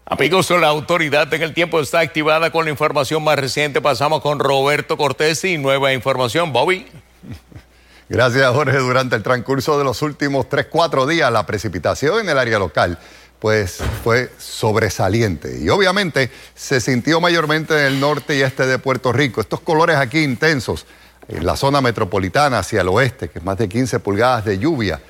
Amigos, 0.08 0.50
la 0.50 0.68
autoridad 0.68 1.32
en 1.34 1.42
el 1.42 1.52
tiempo 1.52 1.80
está 1.80 1.98
activada 1.98 2.50
con 2.52 2.64
la 2.64 2.70
información 2.70 3.24
más 3.24 3.36
reciente. 3.36 3.80
Pasamos 3.80 4.20
con 4.20 4.38
Roberto 4.38 4.96
Cortés 4.96 5.42
y 5.44 5.58
nueva 5.58 5.92
información. 5.92 6.52
Bobby. 6.52 6.86
Gracias, 8.08 8.52
Jorge. 8.52 8.78
Durante 8.78 9.16
el 9.16 9.22
transcurso 9.22 9.76
de 9.78 9.84
los 9.84 10.00
últimos 10.02 10.48
3, 10.48 10.66
4 10.70 11.06
días, 11.06 11.32
la 11.32 11.44
precipitación 11.44 12.20
en 12.20 12.28
el 12.28 12.38
área 12.38 12.58
local 12.58 12.98
pues 13.38 13.78
fue 14.02 14.30
sobresaliente 14.38 15.58
y 15.60 15.68
obviamente 15.68 16.30
se 16.54 16.80
sintió 16.80 17.20
mayormente 17.20 17.78
en 17.78 17.86
el 17.86 18.00
norte 18.00 18.36
y 18.36 18.42
este 18.42 18.66
de 18.66 18.78
Puerto 18.78 19.12
Rico. 19.12 19.40
Estos 19.40 19.60
colores 19.60 19.96
aquí 19.96 20.20
intensos 20.20 20.86
en 21.28 21.44
la 21.44 21.56
zona 21.56 21.80
metropolitana 21.80 22.60
hacia 22.60 22.80
el 22.80 22.88
oeste, 22.88 23.28
que 23.28 23.40
es 23.40 23.44
más 23.44 23.58
de 23.58 23.68
15 23.68 24.00
pulgadas 24.00 24.44
de 24.44 24.58
lluvia. 24.58 25.00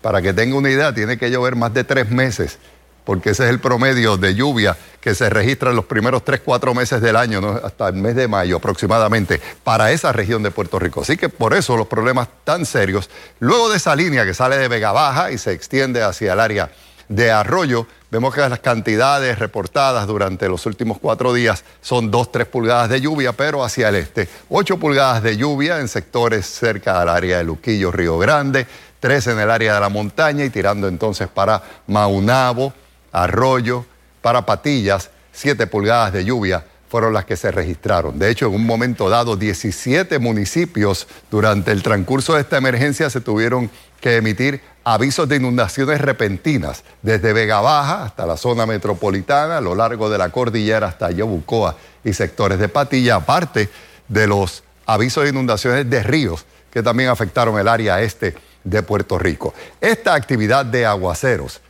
Para 0.00 0.20
que 0.20 0.32
tenga 0.32 0.56
una 0.56 0.70
idea, 0.70 0.92
tiene 0.94 1.16
que 1.16 1.30
llover 1.30 1.56
más 1.56 1.74
de 1.74 1.84
tres 1.84 2.10
meses 2.10 2.58
porque 3.06 3.30
ese 3.30 3.44
es 3.44 3.50
el 3.50 3.60
promedio 3.60 4.16
de 4.16 4.34
lluvia 4.34 4.76
que 5.00 5.14
se 5.14 5.30
registra 5.30 5.70
en 5.70 5.76
los 5.76 5.84
primeros 5.84 6.24
tres, 6.24 6.40
cuatro 6.44 6.74
meses 6.74 7.00
del 7.00 7.14
año, 7.14 7.60
hasta 7.62 7.88
el 7.88 7.94
mes 7.94 8.16
de 8.16 8.26
mayo 8.26 8.56
aproximadamente, 8.56 9.40
para 9.62 9.92
esa 9.92 10.12
región 10.12 10.42
de 10.42 10.50
Puerto 10.50 10.80
Rico. 10.80 11.02
Así 11.02 11.16
que 11.16 11.28
por 11.28 11.54
eso 11.54 11.76
los 11.76 11.86
problemas 11.86 12.28
tan 12.42 12.66
serios. 12.66 13.08
Luego 13.38 13.70
de 13.70 13.76
esa 13.76 13.94
línea 13.94 14.24
que 14.24 14.34
sale 14.34 14.58
de 14.58 14.66
Vega 14.66 14.90
Baja 14.90 15.30
y 15.30 15.38
se 15.38 15.52
extiende 15.52 16.02
hacia 16.02 16.32
el 16.32 16.40
área 16.40 16.72
de 17.08 17.30
Arroyo, 17.30 17.86
vemos 18.10 18.34
que 18.34 18.40
las 18.40 18.58
cantidades 18.58 19.38
reportadas 19.38 20.08
durante 20.08 20.48
los 20.48 20.66
últimos 20.66 20.98
cuatro 20.98 21.32
días 21.32 21.62
son 21.80 22.10
dos, 22.10 22.32
tres 22.32 22.48
pulgadas 22.48 22.88
de 22.88 23.00
lluvia, 23.00 23.32
pero 23.32 23.62
hacia 23.62 23.90
el 23.90 23.94
este. 23.94 24.28
Ocho 24.48 24.78
pulgadas 24.78 25.22
de 25.22 25.36
lluvia 25.36 25.78
en 25.78 25.86
sectores 25.86 26.46
cerca 26.46 26.98
del 26.98 27.10
área 27.10 27.38
de 27.38 27.44
Luquillo, 27.44 27.92
Río 27.92 28.18
Grande, 28.18 28.66
tres 28.98 29.28
en 29.28 29.38
el 29.38 29.52
área 29.52 29.74
de 29.74 29.80
la 29.80 29.88
montaña 29.88 30.44
y 30.44 30.50
tirando 30.50 30.88
entonces 30.88 31.28
para 31.28 31.62
Maunabo, 31.86 32.72
Arroyo, 33.16 33.86
para 34.20 34.44
Patillas, 34.44 35.10
7 35.32 35.66
pulgadas 35.68 36.12
de 36.12 36.24
lluvia 36.24 36.64
fueron 36.88 37.14
las 37.14 37.24
que 37.24 37.36
se 37.36 37.50
registraron. 37.50 38.18
De 38.18 38.30
hecho, 38.30 38.46
en 38.46 38.54
un 38.54 38.66
momento 38.66 39.08
dado, 39.08 39.36
17 39.36 40.18
municipios 40.18 41.08
durante 41.30 41.72
el 41.72 41.82
transcurso 41.82 42.34
de 42.34 42.42
esta 42.42 42.58
emergencia 42.58 43.08
se 43.08 43.22
tuvieron 43.22 43.70
que 44.00 44.16
emitir 44.16 44.60
avisos 44.84 45.28
de 45.28 45.36
inundaciones 45.36 46.00
repentinas, 46.00 46.84
desde 47.00 47.32
Vega 47.32 47.60
Baja 47.60 48.04
hasta 48.04 48.26
la 48.26 48.36
zona 48.36 48.66
metropolitana, 48.66 49.58
a 49.58 49.60
lo 49.62 49.74
largo 49.74 50.10
de 50.10 50.18
la 50.18 50.28
cordillera 50.28 50.86
hasta 50.86 51.10
Yabucoa 51.10 51.74
y 52.04 52.12
sectores 52.12 52.58
de 52.58 52.68
Patilla, 52.68 53.16
aparte 53.16 53.70
de 54.08 54.26
los 54.26 54.62
avisos 54.84 55.24
de 55.24 55.30
inundaciones 55.30 55.88
de 55.88 56.02
ríos 56.02 56.44
que 56.70 56.82
también 56.82 57.08
afectaron 57.08 57.58
el 57.58 57.66
área 57.66 58.02
este 58.02 58.34
de 58.62 58.82
Puerto 58.82 59.18
Rico. 59.18 59.54
Esta 59.80 60.14
actividad 60.14 60.66
de 60.66 60.84
aguaceros 60.84 61.62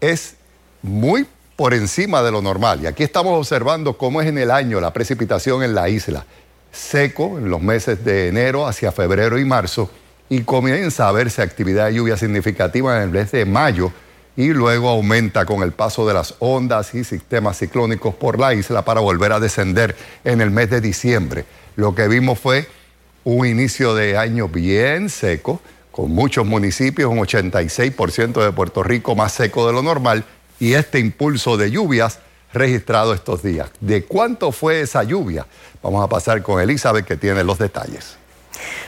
es 0.00 0.36
muy 0.82 1.26
por 1.56 1.74
encima 1.74 2.22
de 2.22 2.30
lo 2.30 2.40
normal. 2.40 2.80
Y 2.82 2.86
aquí 2.86 3.02
estamos 3.02 3.36
observando 3.36 3.98
cómo 3.98 4.20
es 4.22 4.28
en 4.28 4.38
el 4.38 4.50
año 4.50 4.80
la 4.80 4.92
precipitación 4.92 5.62
en 5.62 5.74
la 5.74 5.88
isla. 5.88 6.24
Seco 6.70 7.38
en 7.38 7.50
los 7.50 7.60
meses 7.60 8.04
de 8.04 8.28
enero 8.28 8.66
hacia 8.66 8.92
febrero 8.92 9.38
y 9.38 9.44
marzo 9.44 9.90
y 10.28 10.42
comienza 10.42 11.08
a 11.08 11.12
verse 11.12 11.42
actividad 11.42 11.86
de 11.86 11.94
lluvia 11.94 12.16
significativa 12.16 12.96
en 12.96 13.02
el 13.02 13.10
mes 13.10 13.32
de 13.32 13.44
mayo 13.44 13.92
y 14.36 14.52
luego 14.52 14.88
aumenta 14.88 15.44
con 15.46 15.62
el 15.62 15.72
paso 15.72 16.06
de 16.06 16.14
las 16.14 16.36
ondas 16.38 16.94
y 16.94 17.02
sistemas 17.02 17.58
ciclónicos 17.58 18.14
por 18.14 18.38
la 18.38 18.54
isla 18.54 18.84
para 18.84 19.00
volver 19.00 19.32
a 19.32 19.40
descender 19.40 19.96
en 20.22 20.40
el 20.40 20.52
mes 20.52 20.70
de 20.70 20.80
diciembre. 20.80 21.44
Lo 21.74 21.94
que 21.94 22.06
vimos 22.06 22.38
fue 22.38 22.68
un 23.24 23.46
inicio 23.46 23.94
de 23.96 24.16
año 24.16 24.48
bien 24.48 25.10
seco, 25.10 25.60
con 25.98 26.12
muchos 26.12 26.46
municipios, 26.46 27.10
un 27.10 27.18
86% 27.18 28.44
de 28.44 28.52
Puerto 28.52 28.84
Rico 28.84 29.16
más 29.16 29.32
seco 29.32 29.66
de 29.66 29.72
lo 29.72 29.82
normal, 29.82 30.24
y 30.60 30.74
este 30.74 31.00
impulso 31.00 31.56
de 31.56 31.72
lluvias 31.72 32.20
registrado 32.52 33.12
estos 33.12 33.42
días. 33.42 33.68
¿De 33.80 34.04
cuánto 34.04 34.52
fue 34.52 34.80
esa 34.80 35.02
lluvia? 35.02 35.44
Vamos 35.82 36.04
a 36.04 36.08
pasar 36.08 36.40
con 36.40 36.60
Elizabeth 36.60 37.04
que 37.04 37.16
tiene 37.16 37.42
los 37.42 37.58
detalles. 37.58 38.16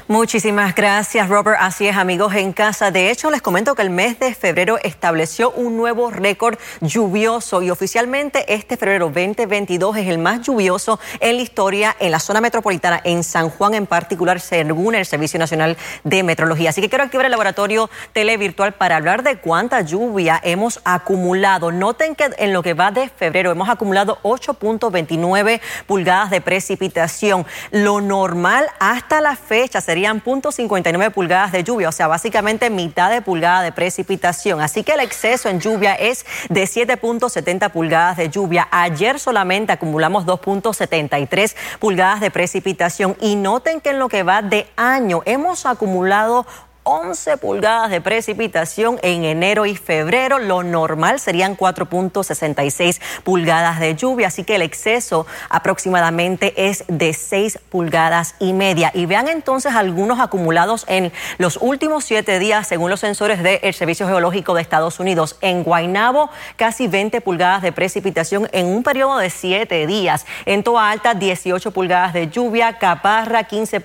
Muchísimas 0.09 0.75
gracias, 0.75 1.29
Robert. 1.29 1.59
Así 1.61 1.87
es, 1.87 1.97
amigos 1.97 2.35
en 2.35 2.53
casa. 2.53 2.91
De 2.91 3.11
hecho, 3.11 3.31
les 3.31 3.41
comento 3.41 3.77
que 3.77 3.83
el 3.83 3.91
mes 3.91 4.19
de 4.19 4.35
febrero 4.35 4.77
estableció 4.83 5.53
un 5.53 5.77
nuevo 5.77 6.11
récord 6.11 6.59
lluvioso 6.81 7.63
y 7.63 7.71
oficialmente 7.71 8.53
este 8.53 8.77
febrero 8.77 9.07
2022 9.07 9.97
es 9.99 10.09
el 10.09 10.19
más 10.19 10.41
lluvioso 10.43 10.99
en 11.21 11.37
la 11.37 11.43
historia 11.43 11.97
en 12.01 12.11
la 12.11 12.19
zona 12.19 12.41
metropolitana, 12.41 13.01
en 13.05 13.23
San 13.23 13.51
Juan 13.51 13.75
en 13.75 13.87
particular, 13.87 14.41
según 14.41 14.97
el 14.97 15.07
Servicio 15.07 15.39
Nacional 15.39 15.77
de 16.03 16.25
Metrología. 16.25 16.71
Así 16.71 16.81
que 16.81 16.89
quiero 16.89 17.05
activar 17.05 17.27
el 17.27 17.31
laboratorio 17.31 17.89
televirtual 18.13 18.73
para 18.73 18.97
hablar 18.97 19.23
de 19.23 19.37
cuánta 19.37 19.81
lluvia 19.83 20.41
hemos 20.43 20.81
acumulado. 20.85 21.71
Noten 21.71 22.17
que 22.17 22.31
en 22.39 22.53
lo 22.53 22.63
que 22.65 22.75
va 22.75 22.91
de 22.91 23.09
febrero 23.09 23.53
hemos 23.53 23.69
acumulado 23.69 24.19
8.29 24.23 25.61
pulgadas 25.87 26.31
de 26.31 26.41
precipitación. 26.41 27.47
Lo 27.71 28.01
normal 28.01 28.67
hasta 28.81 29.21
la 29.21 29.37
fecha 29.37 29.60
sería 29.69 29.91
serían 29.91 30.23
0.59 30.23 31.11
pulgadas 31.11 31.53
de 31.53 31.63
lluvia, 31.63 31.89
o 31.89 31.93
sea, 31.93 32.07
básicamente 32.07 32.71
mitad 32.71 33.11
de 33.11 33.21
pulgada 33.21 33.61
de 33.63 33.73
precipitación. 33.73 34.61
Así 34.61 34.83
que 34.83 34.93
el 34.93 35.01
exceso 35.01 35.49
en 35.49 35.61
lluvia 35.61 35.95
es 35.95 36.25
de 36.49 36.63
7.70 36.63 37.71
pulgadas 37.71 38.17
de 38.17 38.31
lluvia. 38.31 38.69
Ayer 38.71 39.19
solamente 39.19 39.73
acumulamos 39.73 40.25
2.73 40.25 41.55
pulgadas 41.81 42.21
de 42.21 42.31
precipitación 42.31 43.17
y 43.21 43.37
noten 43.37 43.81
que 43.81 43.91
en 43.91 43.99
lo 43.99 44.09
que 44.09 44.23
va 44.23 44.43
de 44.43 44.69
año 44.77 45.23
hemos 45.27 45.67
acumulado 45.67 46.47
11 46.85 47.37
pulgadas 47.37 47.91
de 47.91 48.01
precipitación 48.01 48.99
en 49.03 49.25
enero 49.25 49.67
y 49.67 49.77
febrero. 49.77 50.39
Lo 50.39 50.63
normal 50.63 51.21
serían 51.21 51.57
4.66 51.57 53.01
pulgadas 53.23 53.81
de 53.81 53.95
lluvia, 53.95 54.29
así 54.29 54.45
que 54.45 54.57
el 54.57 54.63
exceso 54.63 55.27
aproximadamente 55.49 56.69
es 56.69 56.85
de 56.89 57.13
6 57.13 57.59
pulgadas 57.69 58.35
y 58.39 58.53
media. 58.53 58.91
Y 58.95 59.07
vean 59.07 59.29
entonces 59.29 59.75
algunos 59.75 60.21
acumulados 60.21 60.85
en 60.89 61.13
los 61.39 61.59
últimos 61.61 62.05
siete 62.05 62.39
días, 62.39 62.67
según 62.67 62.91
los 62.91 63.01
sensores 63.01 63.43
del 63.43 63.75
Servicio 63.75 64.07
Geológico 64.07 64.55
de 64.55 64.63
Estados 64.63 65.01
Unidos. 65.01 65.37
En 65.41 65.63
Guaynabo, 65.63 66.31
casi 66.57 66.89
20 66.89 67.21
pulgadas 67.21 67.63
de 67.63 67.73
precipitación 67.73 68.49
en 68.53 68.67
un 68.67 68.83
periodo 68.83 69.19
de 69.19 69.31
siete 69.31 69.87
días. 69.87 70.27
En 70.47 70.63
Toa 70.63 70.91
Alta, 70.91 71.15
18 71.15 71.71
pulgadas 71.73 72.13
de 72.13 72.29
lluvia. 72.29 72.79
Caparra, 72.79 73.45
15 73.45 73.83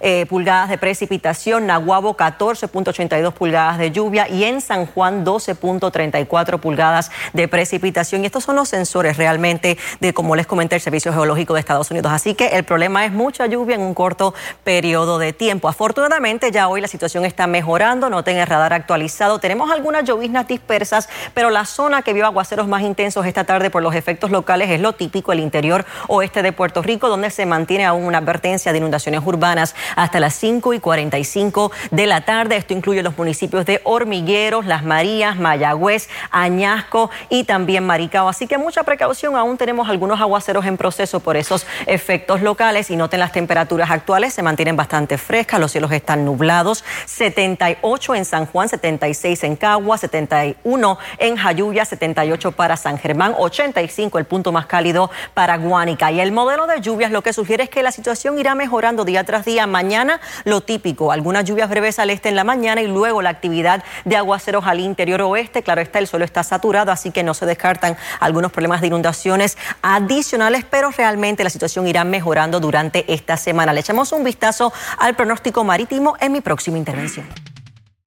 eh, 0.00 0.26
pulgadas 0.26 0.68
de 0.68 0.78
precipitación. 0.78 1.66
Nahuabo, 1.66 2.14
14.82 2.18 3.32
pulgadas 3.32 3.78
de 3.78 3.90
lluvia 3.90 4.28
y 4.28 4.44
en 4.44 4.60
San 4.60 4.84
Juan 4.86 5.24
12.34 5.24 6.58
pulgadas 6.58 7.10
de 7.32 7.48
precipitación. 7.48 8.22
Y 8.22 8.26
estos 8.26 8.44
son 8.44 8.56
los 8.56 8.68
sensores 8.68 9.16
realmente 9.16 9.78
de, 10.00 10.12
como 10.12 10.36
les 10.36 10.46
comenté, 10.46 10.74
el 10.74 10.82
Servicio 10.82 11.12
Geológico 11.12 11.54
de 11.54 11.60
Estados 11.60 11.90
Unidos. 11.90 12.12
Así 12.12 12.34
que 12.34 12.48
el 12.48 12.64
problema 12.64 13.04
es 13.04 13.12
mucha 13.12 13.46
lluvia 13.46 13.76
en 13.76 13.82
un 13.82 13.94
corto 13.94 14.34
periodo 14.64 15.18
de 15.18 15.32
tiempo. 15.32 15.68
Afortunadamente 15.68 16.50
ya 16.50 16.68
hoy 16.68 16.80
la 16.80 16.88
situación 16.88 17.24
está 17.24 17.46
mejorando, 17.46 18.10
noten 18.10 18.36
el 18.36 18.46
radar 18.46 18.72
actualizado. 18.72 19.38
Tenemos 19.38 19.70
algunas 19.70 20.04
lloviznas 20.04 20.48
dispersas, 20.48 21.08
pero 21.34 21.50
la 21.50 21.64
zona 21.64 22.02
que 22.02 22.12
vio 22.12 22.26
aguaceros 22.26 22.66
más 22.66 22.82
intensos 22.82 23.24
esta 23.26 23.44
tarde 23.44 23.70
por 23.70 23.82
los 23.82 23.94
efectos 23.94 24.30
locales 24.30 24.70
es 24.70 24.80
lo 24.80 24.94
típico, 24.94 25.32
el 25.32 25.40
interior 25.40 25.86
oeste 26.08 26.42
de 26.42 26.52
Puerto 26.52 26.82
Rico, 26.82 27.08
donde 27.08 27.30
se 27.30 27.46
mantiene 27.46 27.86
aún 27.86 28.04
una 28.04 28.18
advertencia 28.18 28.72
de 28.72 28.78
inundaciones 28.78 29.20
urbanas 29.24 29.76
hasta 29.94 30.18
las 30.18 30.34
5 30.34 30.74
y 30.74 30.80
45 30.80 31.70
de 31.90 32.06
la 32.06 32.07
tarde. 32.08 32.56
Esto 32.56 32.74
incluye 32.74 33.02
los 33.02 33.16
municipios 33.16 33.64
de 33.66 33.80
Hormigueros, 33.84 34.66
Las 34.66 34.82
Marías, 34.82 35.38
Mayagüez, 35.38 36.08
Añasco 36.30 37.10
y 37.28 37.44
también 37.44 37.86
Maricao. 37.86 38.28
Así 38.28 38.46
que 38.46 38.58
mucha 38.58 38.82
precaución, 38.82 39.36
aún 39.36 39.56
tenemos 39.56 39.88
algunos 39.88 40.20
aguaceros 40.20 40.66
en 40.66 40.76
proceso 40.76 41.20
por 41.20 41.36
esos 41.36 41.66
efectos 41.86 42.42
locales 42.42 42.90
y 42.90 42.96
noten 42.96 43.20
las 43.20 43.32
temperaturas 43.32 43.90
actuales, 43.90 44.34
se 44.34 44.42
mantienen 44.42 44.76
bastante 44.76 45.18
frescas, 45.18 45.60
los 45.60 45.72
cielos 45.72 45.92
están 45.92 46.24
nublados, 46.24 46.84
78 47.06 48.14
en 48.14 48.24
San 48.24 48.46
Juan, 48.46 48.68
76 48.68 49.44
en 49.44 49.56
Cagua, 49.56 49.98
71 49.98 50.98
en 51.18 51.36
Jayuya, 51.36 51.84
78 51.84 52.52
para 52.52 52.76
San 52.76 52.98
Germán, 52.98 53.34
85 53.36 54.18
el 54.18 54.24
punto 54.24 54.52
más 54.52 54.66
cálido 54.66 55.10
para 55.34 55.56
Guánica. 55.56 56.10
Y 56.10 56.20
el 56.20 56.32
modelo 56.32 56.66
de 56.66 56.80
lluvias 56.80 57.10
lo 57.10 57.22
que 57.22 57.32
sugiere 57.32 57.64
es 57.64 57.70
que 57.70 57.82
la 57.82 57.92
situación 57.92 58.38
irá 58.38 58.54
mejorando 58.54 59.04
día 59.04 59.24
tras 59.24 59.44
día. 59.44 59.66
Mañana 59.66 60.20
lo 60.44 60.60
típico, 60.60 61.12
algunas 61.12 61.44
lluvias 61.44 61.68
breves 61.68 61.97
al 61.98 62.10
este 62.10 62.28
en 62.28 62.36
la 62.36 62.44
mañana 62.44 62.80
y 62.80 62.86
luego 62.86 63.22
la 63.22 63.30
actividad 63.30 63.82
de 64.04 64.16
aguaceros 64.16 64.66
al 64.66 64.80
interior 64.80 65.22
oeste. 65.22 65.62
Claro 65.62 65.80
está, 65.80 65.98
el 65.98 66.06
suelo 66.06 66.24
está 66.24 66.42
saturado, 66.42 66.92
así 66.92 67.10
que 67.10 67.22
no 67.22 67.34
se 67.34 67.46
descartan 67.46 67.96
algunos 68.20 68.52
problemas 68.52 68.80
de 68.80 68.88
inundaciones 68.88 69.58
adicionales, 69.82 70.64
pero 70.68 70.90
realmente 70.90 71.44
la 71.44 71.50
situación 71.50 71.86
irá 71.86 72.04
mejorando 72.04 72.60
durante 72.60 73.12
esta 73.12 73.36
semana. 73.36 73.72
Le 73.72 73.80
echamos 73.80 74.12
un 74.12 74.24
vistazo 74.24 74.72
al 74.98 75.14
pronóstico 75.14 75.64
marítimo 75.64 76.16
en 76.20 76.32
mi 76.32 76.40
próxima 76.40 76.78
intervención. 76.78 77.26